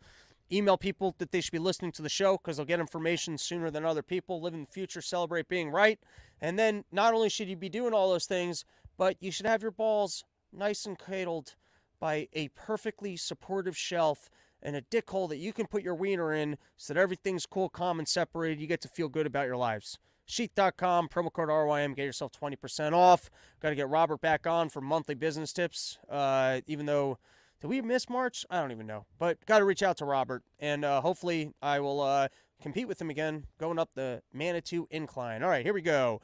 email 0.52 0.76
people 0.76 1.14
that 1.18 1.30
they 1.30 1.40
should 1.40 1.52
be 1.52 1.58
listening 1.58 1.92
to 1.92 2.02
the 2.02 2.08
show 2.08 2.36
because 2.36 2.56
they'll 2.56 2.66
get 2.66 2.80
information 2.80 3.38
sooner 3.38 3.70
than 3.70 3.84
other 3.84 4.02
people. 4.02 4.40
Live 4.40 4.54
in 4.54 4.62
the 4.62 4.70
future, 4.70 5.00
celebrate 5.00 5.48
being 5.48 5.70
right. 5.70 5.98
And 6.40 6.58
then, 6.58 6.84
not 6.90 7.14
only 7.14 7.28
should 7.28 7.48
you 7.48 7.56
be 7.56 7.68
doing 7.68 7.92
all 7.92 8.10
those 8.10 8.26
things, 8.26 8.64
but 8.96 9.16
you 9.20 9.30
should 9.30 9.46
have 9.46 9.62
your 9.62 9.70
balls 9.70 10.24
nice 10.52 10.86
and 10.86 10.98
cradled 10.98 11.54
by 12.00 12.28
a 12.32 12.48
perfectly 12.48 13.16
supportive 13.16 13.76
shelf 13.76 14.30
and 14.62 14.76
a 14.76 14.80
dick 14.80 15.08
hole 15.10 15.28
that 15.28 15.38
you 15.38 15.52
can 15.52 15.66
put 15.66 15.82
your 15.82 15.94
wiener 15.94 16.32
in 16.32 16.58
so 16.76 16.92
that 16.92 17.00
everything's 17.00 17.46
cool, 17.46 17.68
calm, 17.68 17.98
and 17.98 18.08
separated. 18.08 18.60
You 18.60 18.66
get 18.66 18.80
to 18.82 18.88
feel 18.88 19.08
good 19.08 19.26
about 19.26 19.46
your 19.46 19.56
lives. 19.56 19.98
Sheath.com, 20.26 21.08
promo 21.08 21.32
code 21.32 21.48
RYM, 21.48 21.94
get 21.96 22.04
yourself 22.04 22.30
20% 22.32 22.92
off. 22.92 23.30
Got 23.60 23.70
to 23.70 23.74
get 23.74 23.88
Robert 23.88 24.20
back 24.20 24.46
on 24.46 24.68
for 24.68 24.80
monthly 24.80 25.14
business 25.14 25.52
tips. 25.52 25.98
Uh, 26.08 26.60
even 26.66 26.86
though, 26.86 27.18
did 27.60 27.68
we 27.68 27.80
miss 27.82 28.08
March? 28.08 28.46
I 28.50 28.60
don't 28.60 28.72
even 28.72 28.86
know. 28.86 29.04
But 29.18 29.44
got 29.46 29.58
to 29.58 29.64
reach 29.64 29.82
out 29.82 29.98
to 29.98 30.04
Robert, 30.04 30.42
and 30.58 30.84
uh, 30.84 31.00
hopefully 31.00 31.52
I 31.60 31.80
will 31.80 32.00
uh, 32.00 32.28
compete 32.62 32.88
with 32.88 33.00
him 33.00 33.10
again 33.10 33.44
going 33.58 33.78
up 33.78 33.90
the 33.94 34.22
Manitou 34.32 34.86
Incline. 34.90 35.42
All 35.42 35.50
right, 35.50 35.64
here 35.64 35.74
we 35.74 35.82
go. 35.82 36.20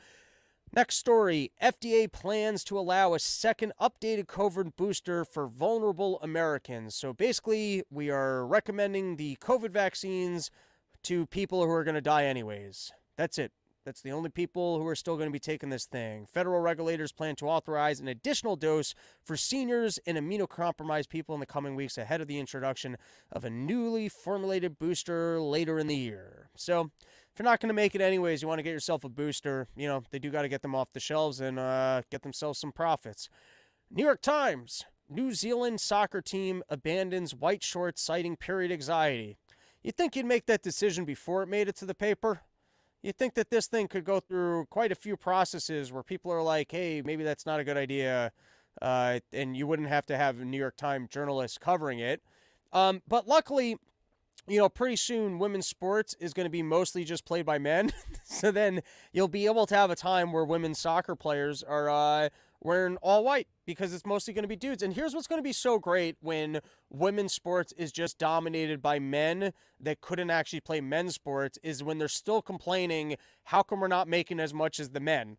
Next 0.75 0.97
story 0.97 1.53
FDA 1.63 2.11
plans 2.11 2.65
to 2.65 2.79
allow 2.79 3.15
a 3.15 3.19
second 3.19 3.73
updated 3.81 4.27
COVID 4.27 4.77
booster 4.77 5.25
for 5.25 5.47
vulnerable 5.47 6.19
Americans. 6.23 6.95
So 6.95 7.13
basically, 7.13 7.83
we 7.91 8.11
are 8.11 8.47
recommending 8.47 9.17
the 9.17 9.37
COVID 9.37 9.71
vaccines 9.71 10.51
to 11.05 11.27
people 11.27 11.65
who 11.65 11.71
are 11.71 11.85
going 11.85 11.95
to 11.95 12.01
die 12.01 12.25
anyways. 12.25 12.93
That's 13.17 13.39
it. 13.39 13.53
That's 13.87 14.03
the 14.03 14.11
only 14.11 14.31
people 14.31 14.81
who 14.81 14.87
are 14.89 14.97
still 14.97 15.15
going 15.17 15.29
to 15.29 15.33
be 15.33 15.39
taking 15.39 15.71
this 15.71 15.87
thing. 15.87 16.27
Federal 16.27 16.61
regulators 16.61 17.13
plan 17.13 17.37
to 17.37 17.47
authorize 17.47 18.01
an 18.01 18.09
additional 18.09 18.57
dose 18.57 18.97
for 19.23 19.37
seniors 19.37 20.01
and 20.07 20.19
immunocompromised 20.19 21.09
people 21.09 21.37
in 21.37 21.41
the 21.41 21.47
coming 21.47 21.77
weeks 21.77 21.97
ahead 21.97 22.21
of 22.21 22.27
the 22.27 22.41
introduction 22.41 22.97
of 23.31 23.45
a 23.45 23.51
newly 23.51 24.09
formulated 24.09 24.77
booster 24.77 25.41
later 25.41 25.79
in 25.79 25.87
the 25.87 25.95
year. 25.95 26.51
So, 26.57 26.91
if 27.33 27.39
you're 27.39 27.45
not 27.45 27.61
going 27.61 27.69
to 27.69 27.75
make 27.75 27.95
it 27.95 28.01
anyways, 28.01 28.43
you 28.43 28.49
want 28.49 28.59
to 28.59 28.65
get 28.65 28.73
yourself 28.73 29.05
a 29.05 29.09
booster. 29.09 29.69
You 29.77 29.87
know, 29.87 30.03
they 30.11 30.19
do 30.19 30.31
got 30.31 30.43
to 30.43 30.49
get 30.49 30.63
them 30.63 30.75
off 30.75 30.93
the 30.93 30.99
shelves 30.99 31.41
and 31.41 31.57
uh, 31.57 32.03
get 32.11 32.23
themselves 32.23 32.59
some 32.59 32.73
profits. 32.73 33.29
New 33.89 34.03
York 34.03 34.21
Times 34.21 34.85
New 35.09 35.33
Zealand 35.33 35.81
soccer 35.81 36.21
team 36.21 36.65
abandons 36.69 37.37
white 37.37 37.63
shorts 37.63 38.03
citing 38.03 38.35
period 38.35 38.73
anxiety. 38.73 39.37
You'd 39.81 39.97
think 39.97 40.17
you'd 40.17 40.27
make 40.27 40.47
that 40.47 40.63
decision 40.63 41.05
before 41.05 41.45
it 41.45 41.49
made 41.49 41.69
it 41.69 41.77
to 41.77 41.87
the 41.87 41.95
paper. 41.95 42.41
You'd 43.03 43.17
think 43.17 43.35
that 43.35 43.51
this 43.51 43.67
thing 43.67 43.89
could 43.89 44.05
go 44.05 44.21
through 44.21 44.67
quite 44.67 44.91
a 44.91 44.97
few 44.97 45.17
processes 45.17 45.93
where 45.93 46.03
people 46.03 46.33
are 46.33 46.43
like, 46.43 46.73
hey, 46.73 47.03
maybe 47.05 47.23
that's 47.25 47.47
not 47.47 47.61
a 47.61 47.65
good 47.65 47.77
idea. 47.77 48.33
Uh, 48.83 49.21
and 49.33 49.57
you 49.57 49.67
wouldn't 49.67 49.89
have 49.89 50.07
to 50.07 50.17
have 50.17 50.39
New 50.39 50.59
York 50.59 50.77
Times 50.77 51.09
journalists 51.09 51.59
covering 51.59 51.99
it. 51.99 52.23
Um, 52.73 53.03
but 53.07 53.29
luckily, 53.29 53.77
you 54.49 54.59
know, 54.59 54.69
pretty 54.69 54.97
soon 54.97 55.39
women's 55.39 55.67
sports 55.67 56.15
is 56.21 56.33
going 56.33 56.47
to 56.47 56.51
be 56.51 56.63
mostly 56.63 57.05
just 57.05 57.25
played 57.25 57.47
by 57.47 57.59
men. 57.59 57.93
so 58.25 58.51
then 58.51 58.83
you'll 59.13 59.29
be 59.29 59.47
able 59.47 59.67
to 59.67 59.75
have 59.75 59.91
a 59.91 59.97
time 59.97 60.33
where 60.33 60.45
women's 60.45 60.79
soccer 60.79 61.17
players 61.17 61.63
are 61.63 61.89
uh, 61.89 62.29
wearing 62.67 62.97
all 62.99 63.25
white 63.25 63.47
because 63.65 63.95
it's 63.95 64.05
mostly 64.05 64.35
going 64.35 64.43
to 64.43 64.49
be 64.49 64.57
dudes. 64.57 64.83
And 64.83 64.93
here's 64.93 65.15
what's 65.15 65.27
going 65.27 65.39
to 65.39 65.45
be 65.45 65.53
so 65.53 65.79
great 65.79 66.17
when 66.21 66.61
women's 66.91 67.33
sports 67.33 67.73
is 67.79 67.93
just 67.93 68.19
dominated 68.19 68.83
by 68.83 68.99
men 68.99 69.53
that 69.81 70.01
couldn't 70.01 70.31
actually 70.31 70.61
play 70.61 70.81
men's 70.81 71.15
sports 71.15 71.59
is 71.63 71.83
when 71.83 71.99
they're 71.99 72.09
still 72.09 72.43
complaining, 72.43 73.17
how 73.45 73.63
come 73.63 73.81
we're 73.81 73.89
not 73.89 74.09
making 74.09 74.41
as 74.41 74.53
much 74.53 74.81
as 74.81 74.91
the 74.91 75.01
men? 75.01 75.39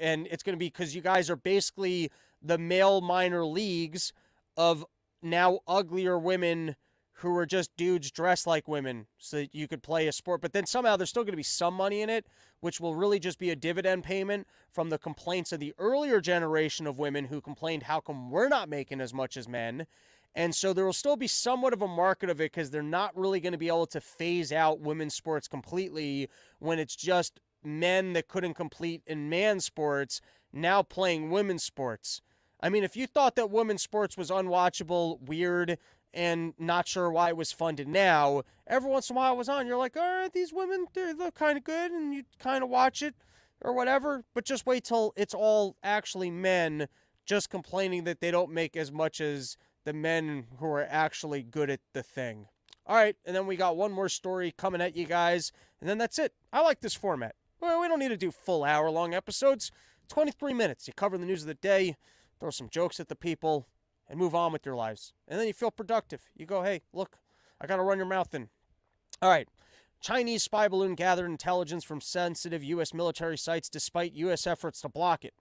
And 0.00 0.26
it's 0.30 0.42
going 0.42 0.54
to 0.54 0.58
be 0.58 0.68
because 0.68 0.94
you 0.94 1.02
guys 1.02 1.28
are 1.28 1.36
basically 1.36 2.10
the 2.40 2.56
male 2.56 3.00
minor 3.00 3.44
leagues 3.44 4.12
of 4.56 4.86
now 5.22 5.60
uglier 5.66 6.18
women 6.18 6.76
who 7.22 7.36
are 7.36 7.46
just 7.46 7.76
dudes 7.76 8.10
dressed 8.10 8.46
like 8.46 8.68
women 8.68 9.06
so 9.18 9.38
that 9.38 9.54
you 9.54 9.66
could 9.66 9.82
play 9.82 10.06
a 10.06 10.12
sport. 10.12 10.40
But 10.40 10.52
then 10.52 10.66
somehow 10.66 10.96
there's 10.96 11.10
still 11.10 11.24
going 11.24 11.32
to 11.32 11.36
be 11.36 11.42
some 11.42 11.74
money 11.74 12.02
in 12.02 12.10
it, 12.10 12.26
which 12.60 12.80
will 12.80 12.94
really 12.94 13.18
just 13.18 13.38
be 13.38 13.50
a 13.50 13.56
dividend 13.56 14.04
payment 14.04 14.46
from 14.70 14.90
the 14.90 14.98
complaints 14.98 15.52
of 15.52 15.60
the 15.60 15.74
earlier 15.78 16.20
generation 16.20 16.86
of 16.86 16.98
women 16.98 17.26
who 17.26 17.40
complained, 17.40 17.84
how 17.84 18.00
come 18.00 18.30
we're 18.30 18.48
not 18.48 18.68
making 18.68 19.00
as 19.00 19.14
much 19.14 19.36
as 19.36 19.48
men? 19.48 19.86
And 20.34 20.54
so 20.54 20.72
there 20.72 20.84
will 20.84 20.92
still 20.92 21.16
be 21.16 21.26
somewhat 21.26 21.72
of 21.72 21.82
a 21.82 21.88
market 21.88 22.30
of 22.30 22.40
it 22.40 22.52
because 22.52 22.70
they're 22.70 22.82
not 22.82 23.16
really 23.16 23.40
going 23.40 23.52
to 23.52 23.58
be 23.58 23.68
able 23.68 23.86
to 23.86 24.00
phase 24.00 24.50
out 24.50 24.80
women's 24.80 25.14
sports 25.14 25.46
completely 25.46 26.28
when 26.58 26.78
it's 26.78 26.96
just 26.96 27.40
men 27.62 28.14
that 28.14 28.28
couldn't 28.28 28.54
complete 28.54 29.02
in 29.06 29.28
man 29.28 29.60
sports 29.60 30.20
now 30.52 30.82
playing 30.82 31.30
women's 31.30 31.62
sports. 31.62 32.22
I 32.60 32.68
mean, 32.68 32.84
if 32.84 32.96
you 32.96 33.06
thought 33.06 33.36
that 33.36 33.50
women's 33.50 33.82
sports 33.82 34.16
was 34.16 34.30
unwatchable, 34.30 35.20
weird, 35.20 35.78
and 36.14 36.54
not 36.58 36.88
sure 36.88 37.10
why 37.10 37.28
it 37.28 37.36
was 37.36 37.52
funded 37.52 37.88
now. 37.88 38.42
Every 38.66 38.90
once 38.90 39.10
in 39.10 39.16
a 39.16 39.18
while 39.18 39.34
it 39.34 39.38
was 39.38 39.48
on. 39.48 39.66
You're 39.66 39.78
like, 39.78 39.96
all 39.96 40.02
right, 40.02 40.32
these 40.32 40.52
women, 40.52 40.86
they 40.94 41.12
look 41.12 41.34
kind 41.34 41.56
of 41.56 41.64
good, 41.64 41.90
and 41.90 42.14
you 42.14 42.24
kind 42.38 42.62
of 42.62 42.70
watch 42.70 43.02
it 43.02 43.14
or 43.60 43.72
whatever. 43.72 44.24
But 44.34 44.44
just 44.44 44.66
wait 44.66 44.84
till 44.84 45.12
it's 45.16 45.34
all 45.34 45.76
actually 45.82 46.30
men 46.30 46.88
just 47.24 47.50
complaining 47.50 48.04
that 48.04 48.20
they 48.20 48.30
don't 48.30 48.50
make 48.50 48.76
as 48.76 48.90
much 48.90 49.20
as 49.20 49.56
the 49.84 49.92
men 49.92 50.46
who 50.58 50.66
are 50.66 50.86
actually 50.88 51.42
good 51.42 51.70
at 51.70 51.80
the 51.92 52.02
thing. 52.02 52.46
All 52.86 52.96
right, 52.96 53.16
and 53.24 53.34
then 53.34 53.46
we 53.46 53.56
got 53.56 53.76
one 53.76 53.92
more 53.92 54.08
story 54.08 54.52
coming 54.56 54.80
at 54.80 54.96
you 54.96 55.06
guys, 55.06 55.52
and 55.80 55.88
then 55.88 55.98
that's 55.98 56.18
it. 56.18 56.34
I 56.52 56.62
like 56.62 56.80
this 56.80 56.94
format. 56.94 57.36
Well, 57.60 57.80
we 57.80 57.86
don't 57.86 58.00
need 58.00 58.08
to 58.08 58.16
do 58.16 58.32
full 58.32 58.64
hour 58.64 58.90
long 58.90 59.14
episodes. 59.14 59.70
23 60.08 60.52
minutes. 60.52 60.88
You 60.88 60.94
cover 60.94 61.16
the 61.16 61.24
news 61.24 61.42
of 61.42 61.46
the 61.46 61.54
day, 61.54 61.96
throw 62.40 62.50
some 62.50 62.68
jokes 62.68 62.98
at 62.98 63.08
the 63.08 63.14
people, 63.14 63.66
and 64.12 64.20
move 64.20 64.34
on 64.34 64.52
with 64.52 64.66
your 64.66 64.76
lives. 64.76 65.14
And 65.26 65.40
then 65.40 65.46
you 65.46 65.54
feel 65.54 65.70
productive. 65.70 66.30
You 66.36 66.44
go, 66.44 66.62
hey, 66.62 66.82
look, 66.92 67.16
I 67.58 67.66
got 67.66 67.76
to 67.76 67.82
run 67.82 67.96
your 67.96 68.06
mouth 68.06 68.34
in. 68.34 68.50
All 69.22 69.30
right. 69.30 69.48
Chinese 70.02 70.42
spy 70.42 70.68
balloon 70.68 70.94
gathered 70.94 71.30
intelligence 71.30 71.82
from 71.82 72.02
sensitive 72.02 72.62
U.S. 72.62 72.92
military 72.92 73.38
sites 73.38 73.70
despite 73.70 74.12
U.S. 74.12 74.46
efforts 74.46 74.82
to 74.82 74.90
block 74.90 75.24
it. 75.24 75.32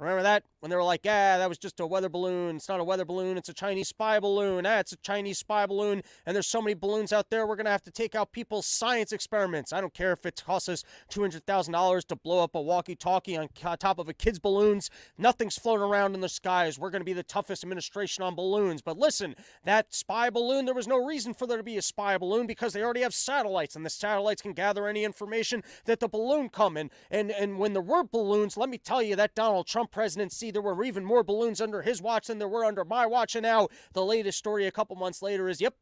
Remember 0.00 0.22
that? 0.22 0.44
When 0.60 0.70
they 0.70 0.76
were 0.76 0.82
like, 0.82 1.02
ah, 1.04 1.36
that 1.38 1.48
was 1.48 1.58
just 1.58 1.78
a 1.78 1.86
weather 1.86 2.08
balloon. 2.08 2.56
It's 2.56 2.68
not 2.68 2.80
a 2.80 2.84
weather 2.84 3.04
balloon. 3.04 3.36
It's 3.36 3.50
a 3.50 3.54
Chinese 3.54 3.88
spy 3.88 4.18
balloon. 4.18 4.64
Ah, 4.64 4.78
it's 4.78 4.92
a 4.92 4.96
Chinese 4.96 5.38
spy 5.38 5.66
balloon. 5.66 6.02
And 6.24 6.34
there's 6.34 6.46
so 6.46 6.62
many 6.62 6.74
balloons 6.74 7.12
out 7.12 7.28
there, 7.30 7.46
we're 7.46 7.56
going 7.56 7.66
to 7.66 7.70
have 7.70 7.82
to 7.82 7.90
take 7.90 8.14
out 8.14 8.32
people's 8.32 8.66
science 8.66 9.12
experiments. 9.12 9.72
I 9.72 9.80
don't 9.80 9.92
care 9.92 10.12
if 10.12 10.24
it 10.24 10.42
costs 10.44 10.70
us 10.70 10.84
$200,000 11.12 12.06
to 12.06 12.16
blow 12.16 12.42
up 12.42 12.54
a 12.54 12.60
walkie 12.60 12.96
talkie 12.96 13.36
on 13.36 13.48
top 13.78 13.98
of 13.98 14.08
a 14.08 14.14
kid's 14.14 14.38
balloons. 14.38 14.88
Nothing's 15.18 15.58
floating 15.58 15.84
around 15.84 16.14
in 16.14 16.22
the 16.22 16.28
skies. 16.28 16.78
We're 16.78 16.90
going 16.90 17.02
to 17.02 17.06
be 17.06 17.12
the 17.12 17.22
toughest 17.22 17.62
administration 17.62 18.24
on 18.24 18.34
balloons. 18.34 18.80
But 18.80 18.98
listen, 18.98 19.34
that 19.64 19.94
spy 19.94 20.30
balloon, 20.30 20.64
there 20.64 20.74
was 20.74 20.88
no 20.88 21.04
reason 21.04 21.34
for 21.34 21.46
there 21.46 21.58
to 21.58 21.62
be 21.62 21.76
a 21.76 21.82
spy 21.82 22.16
balloon 22.16 22.46
because 22.46 22.72
they 22.72 22.82
already 22.82 23.02
have 23.02 23.14
satellites, 23.14 23.76
and 23.76 23.84
the 23.84 23.90
satellites 23.90 24.40
can 24.40 24.52
gather 24.54 24.88
any 24.88 25.04
information 25.04 25.62
that 25.84 26.00
the 26.00 26.08
balloon 26.08 26.48
come 26.48 26.78
in. 26.78 26.90
And, 27.10 27.30
and 27.30 27.58
when 27.58 27.74
there 27.74 27.82
were 27.82 28.04
balloons, 28.04 28.56
let 28.56 28.70
me 28.70 28.78
tell 28.78 29.02
you 29.02 29.14
that 29.16 29.34
Donald 29.34 29.66
Trump 29.66 29.89
presidency, 29.90 30.50
there 30.50 30.62
were 30.62 30.82
even 30.84 31.04
more 31.04 31.22
balloons 31.22 31.60
under 31.60 31.82
his 31.82 32.00
watch 32.00 32.26
than 32.26 32.38
there 32.38 32.48
were 32.48 32.64
under 32.64 32.84
my 32.84 33.06
watch. 33.06 33.34
And 33.34 33.42
now 33.42 33.68
the 33.92 34.04
latest 34.04 34.38
story 34.38 34.66
a 34.66 34.72
couple 34.72 34.96
months 34.96 35.22
later 35.22 35.48
is, 35.48 35.60
yep, 35.60 35.74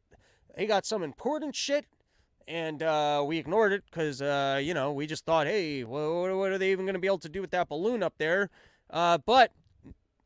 he 0.57 0.65
got 0.65 0.85
some 0.85 1.03
important 1.03 1.55
shit 1.55 1.85
and 2.49 2.81
uh, 2.81 3.23
we 3.25 3.37
ignored 3.37 3.71
it 3.71 3.83
because 3.85 4.21
uh, 4.21 4.59
you 4.61 4.73
know 4.73 4.91
we 4.91 5.05
just 5.05 5.23
thought, 5.23 5.45
hey, 5.45 5.83
what, 5.83 6.35
what 6.35 6.51
are 6.51 6.57
they 6.57 6.71
even 6.71 6.83
going 6.83 6.95
to 6.95 6.99
be 6.99 7.07
able 7.07 7.19
to 7.19 7.29
do 7.29 7.41
with 7.41 7.51
that 7.51 7.69
balloon 7.69 8.01
up 8.01 8.15
there? 8.17 8.49
Uh, 8.89 9.19
but 9.19 9.51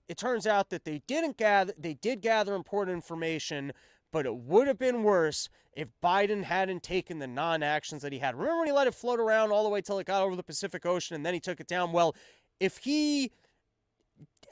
it 0.07 0.17
turns 0.17 0.47
out 0.47 0.69
that 0.69 0.85
they 0.85 1.01
didn't 1.05 1.37
gather. 1.37 1.73
They 1.77 1.93
did 1.93 2.21
gather 2.21 2.55
important 2.55 2.95
information, 2.95 3.73
but 4.11 4.25
it 4.25 4.35
would 4.35 4.67
have 4.67 4.79
been 4.79 5.03
worse 5.03 5.49
if 5.73 5.89
Biden 6.01 6.43
hadn't 6.43 6.81
taken 6.81 7.19
the 7.19 7.27
non-actions 7.27 8.01
that 8.03 8.13
he 8.13 8.19
had. 8.19 8.35
Remember 8.35 8.59
when 8.59 8.67
he 8.67 8.73
let 8.73 8.87
it 8.87 8.95
float 8.95 9.19
around 9.19 9.51
all 9.51 9.63
the 9.63 9.69
way 9.69 9.81
till 9.81 9.99
it 9.99 10.07
got 10.07 10.23
over 10.23 10.35
the 10.35 10.43
Pacific 10.43 10.85
Ocean, 10.85 11.15
and 11.15 11.25
then 11.25 11.33
he 11.33 11.39
took 11.41 11.59
it 11.59 11.67
down? 11.67 11.91
Well, 11.91 12.15
if 12.59 12.77
he 12.77 13.31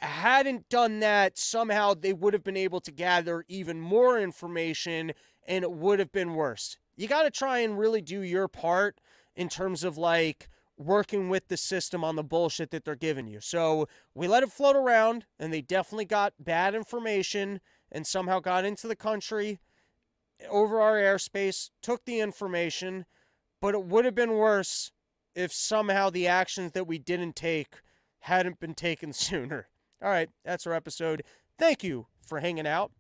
hadn't 0.08 0.70
done 0.70 1.00
that, 1.00 1.38
somehow 1.38 1.94
they 1.94 2.14
would 2.14 2.34
have 2.34 2.44
been 2.44 2.58
able 2.58 2.82
to 2.82 2.92
gather 2.92 3.46
even 3.48 3.80
more 3.80 4.20
information 4.20 5.14
and 5.48 5.64
it 5.64 5.72
would 5.72 6.00
have 6.00 6.12
been 6.12 6.34
worse. 6.34 6.78
You 6.96 7.08
got 7.08 7.24
to 7.24 7.32
try 7.32 7.60
and 7.60 7.78
really 7.78 8.02
do 8.02 8.22
your 8.22 8.48
part 8.48 9.00
in 9.36 9.50
terms 9.50 9.84
of 9.84 9.98
like 9.98 10.50
working 10.78 11.30
with 11.30 11.48
the 11.48 11.58
system 11.58 12.04
on 12.04 12.16
the 12.16 12.24
bullshit 12.24 12.72
that 12.72 12.86
they're 12.86 12.96
giving 12.96 13.28
you. 13.28 13.40
So 13.40 13.88
we 14.16 14.28
let 14.28 14.44
it 14.44 14.52
float 14.52 14.76
around 14.76 15.26
and 15.40 15.54
they 15.54 15.62
definitely 15.62 16.06
got 16.06 16.34
bad 16.40 16.76
information 16.76 17.62
and 17.92 18.06
somehow 18.08 18.40
got 18.40 18.66
into 18.66 18.88
the 18.88 18.96
country 18.96 19.60
over 20.50 20.82
our 20.82 20.96
airspace, 20.96 21.70
took 21.82 22.06
the 22.06 22.20
information, 22.20 23.06
but 23.62 23.76
it 23.76 23.84
would 23.84 24.06
have 24.06 24.16
been 24.16 24.34
worse 24.34 24.92
if 25.36 25.54
somehow 25.54 26.10
the 26.10 26.28
actions 26.28 26.72
that 26.72 26.88
we 26.88 26.98
didn't 26.98 27.36
take 27.36 27.82
hadn't 28.22 28.60
been 28.60 28.74
taken 28.74 29.14
sooner. 29.14 29.68
All 30.02 30.10
right, 30.10 30.30
that's 30.44 30.66
our 30.66 30.74
episode. 30.74 31.24
Thank 31.60 31.84
you 31.84 32.08
for 32.26 32.40
hanging 32.40 32.66
out. 32.66 32.92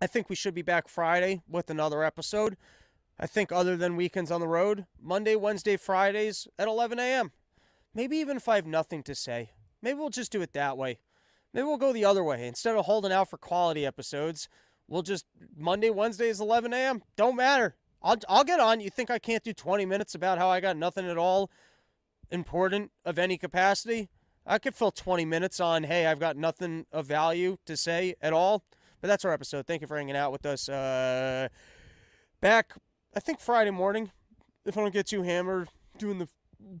I 0.00 0.08
think 0.08 0.28
we 0.28 0.34
should 0.34 0.54
be 0.54 0.62
back 0.62 0.88
Friday 0.88 1.42
with 1.48 1.70
another 1.70 2.02
episode. 2.02 2.56
I 3.20 3.26
think, 3.26 3.52
other 3.52 3.76
than 3.76 3.94
weekends 3.94 4.32
on 4.32 4.40
the 4.40 4.48
road, 4.48 4.86
Monday, 5.00 5.36
Wednesday, 5.36 5.76
Fridays 5.76 6.48
at 6.58 6.66
11 6.66 6.98
a.m. 6.98 7.30
Maybe 7.94 8.16
even 8.16 8.36
if 8.36 8.48
I 8.48 8.56
have 8.56 8.66
nothing 8.66 9.04
to 9.04 9.14
say, 9.14 9.50
maybe 9.80 9.98
we'll 9.98 10.08
just 10.08 10.32
do 10.32 10.42
it 10.42 10.54
that 10.54 10.76
way. 10.76 10.98
Maybe 11.54 11.64
we'll 11.64 11.76
go 11.76 11.92
the 11.92 12.04
other 12.04 12.24
way. 12.24 12.48
Instead 12.48 12.74
of 12.74 12.86
holding 12.86 13.12
out 13.12 13.30
for 13.30 13.36
quality 13.36 13.86
episodes, 13.86 14.48
we'll 14.88 15.02
just 15.02 15.26
Monday, 15.56 15.90
Wednesdays, 15.90 16.40
11 16.40 16.72
a.m. 16.72 17.02
Don't 17.16 17.36
matter. 17.36 17.76
I'll, 18.02 18.16
I'll 18.28 18.44
get 18.44 18.58
on. 18.58 18.80
You 18.80 18.90
think 18.90 19.10
I 19.10 19.20
can't 19.20 19.44
do 19.44 19.52
20 19.52 19.86
minutes 19.86 20.16
about 20.16 20.38
how 20.38 20.48
I 20.48 20.58
got 20.58 20.76
nothing 20.76 21.08
at 21.08 21.18
all 21.18 21.50
important 22.30 22.90
of 23.04 23.18
any 23.18 23.38
capacity? 23.38 24.08
I 24.46 24.58
could 24.58 24.74
fill 24.74 24.90
20 24.90 25.24
minutes 25.24 25.60
on, 25.60 25.84
hey, 25.84 26.06
I've 26.06 26.18
got 26.18 26.36
nothing 26.36 26.86
of 26.92 27.06
value 27.06 27.58
to 27.66 27.76
say 27.76 28.14
at 28.20 28.32
all. 28.32 28.64
But 29.00 29.08
that's 29.08 29.24
our 29.24 29.32
episode. 29.32 29.66
Thank 29.66 29.82
you 29.82 29.86
for 29.86 29.96
hanging 29.96 30.16
out 30.16 30.32
with 30.32 30.46
us. 30.46 30.68
Uh, 30.68 31.48
back, 32.40 32.74
I 33.14 33.20
think 33.20 33.40
Friday 33.40 33.70
morning, 33.70 34.12
if 34.64 34.76
I 34.76 34.80
don't 34.80 34.92
get 34.92 35.06
too 35.06 35.22
hammered 35.22 35.68
doing 35.98 36.18
the 36.18 36.28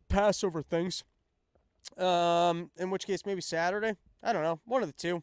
Passover 0.08 0.62
things. 0.62 1.04
Um, 1.98 2.70
in 2.78 2.90
which 2.90 3.06
case, 3.06 3.26
maybe 3.26 3.40
Saturday. 3.40 3.96
I 4.22 4.32
don't 4.32 4.42
know. 4.42 4.60
One 4.64 4.82
of 4.82 4.88
the 4.88 4.94
two. 4.94 5.22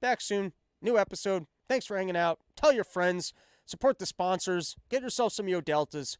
Back 0.00 0.20
soon. 0.20 0.52
New 0.80 0.98
episode. 0.98 1.46
Thanks 1.68 1.86
for 1.86 1.96
hanging 1.96 2.16
out. 2.16 2.40
Tell 2.56 2.72
your 2.72 2.84
friends. 2.84 3.32
Support 3.66 3.98
the 3.98 4.06
sponsors. 4.06 4.76
Get 4.88 5.02
yourself 5.02 5.32
some 5.32 5.46
Yo 5.46 5.60
Deltas. 5.60 6.18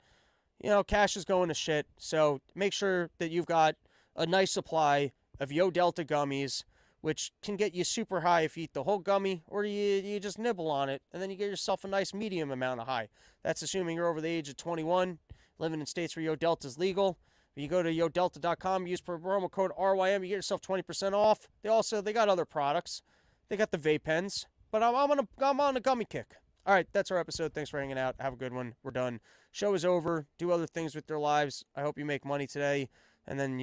You 0.62 0.68
know, 0.70 0.84
cash 0.84 1.16
is 1.16 1.24
going 1.24 1.48
to 1.48 1.54
shit. 1.54 1.86
So 1.98 2.40
make 2.54 2.72
sure 2.72 3.10
that 3.18 3.30
you've 3.30 3.46
got 3.46 3.76
a 4.14 4.26
nice 4.26 4.52
supply 4.52 5.12
of 5.40 5.50
Yo 5.50 5.70
Delta 5.70 6.04
gummies, 6.04 6.62
which 7.00 7.32
can 7.42 7.56
get 7.56 7.74
you 7.74 7.82
super 7.82 8.20
high 8.20 8.42
if 8.42 8.56
you 8.56 8.64
eat 8.64 8.74
the 8.74 8.84
whole 8.84 8.98
gummy 8.98 9.42
or 9.48 9.64
you, 9.64 9.72
you 9.72 10.20
just 10.20 10.38
nibble 10.38 10.70
on 10.70 10.88
it 10.88 11.02
and 11.12 11.20
then 11.22 11.30
you 11.30 11.36
get 11.36 11.48
yourself 11.48 11.82
a 11.82 11.88
nice 11.88 12.12
medium 12.12 12.50
amount 12.50 12.80
of 12.80 12.86
high. 12.86 13.08
That's 13.42 13.62
assuming 13.62 13.96
you're 13.96 14.08
over 14.08 14.20
the 14.20 14.28
age 14.28 14.48
of 14.48 14.56
21, 14.56 15.18
living 15.58 15.80
in 15.80 15.86
states 15.86 16.14
where 16.14 16.24
Yo 16.24 16.36
Delta 16.36 16.68
is 16.68 16.78
legal. 16.78 17.18
If 17.56 17.62
you 17.62 17.68
go 17.68 17.82
to 17.82 17.92
yodelta.com, 17.92 18.86
use 18.86 19.00
promo 19.00 19.50
code 19.50 19.72
RYM, 19.78 20.22
you 20.22 20.28
get 20.28 20.36
yourself 20.36 20.60
20% 20.60 21.12
off. 21.14 21.48
They 21.62 21.68
also 21.68 22.00
they 22.00 22.12
got 22.12 22.28
other 22.28 22.44
products. 22.44 23.02
They 23.48 23.56
got 23.56 23.72
the 23.72 23.78
vape 23.78 24.04
pens, 24.04 24.46
but 24.70 24.82
I'm, 24.82 24.94
I'm 24.94 25.10
on 25.10 25.18
a 25.18 25.28
I'm 25.44 25.60
on 25.60 25.76
a 25.76 25.80
gummy 25.80 26.04
kick. 26.04 26.36
All 26.66 26.74
right, 26.74 26.86
that's 26.92 27.10
our 27.10 27.18
episode. 27.18 27.52
Thanks 27.52 27.70
for 27.70 27.80
hanging 27.80 27.98
out. 27.98 28.14
Have 28.20 28.34
a 28.34 28.36
good 28.36 28.52
one. 28.52 28.74
We're 28.82 28.92
done. 28.92 29.20
Show 29.50 29.74
is 29.74 29.84
over. 29.84 30.26
Do 30.38 30.52
other 30.52 30.66
things 30.66 30.94
with 30.94 31.08
your 31.08 31.18
lives. 31.18 31.64
I 31.74 31.80
hope 31.80 31.98
you 31.98 32.04
make 32.04 32.24
money 32.24 32.46
today, 32.46 32.88
and 33.26 33.40
then 33.40 33.58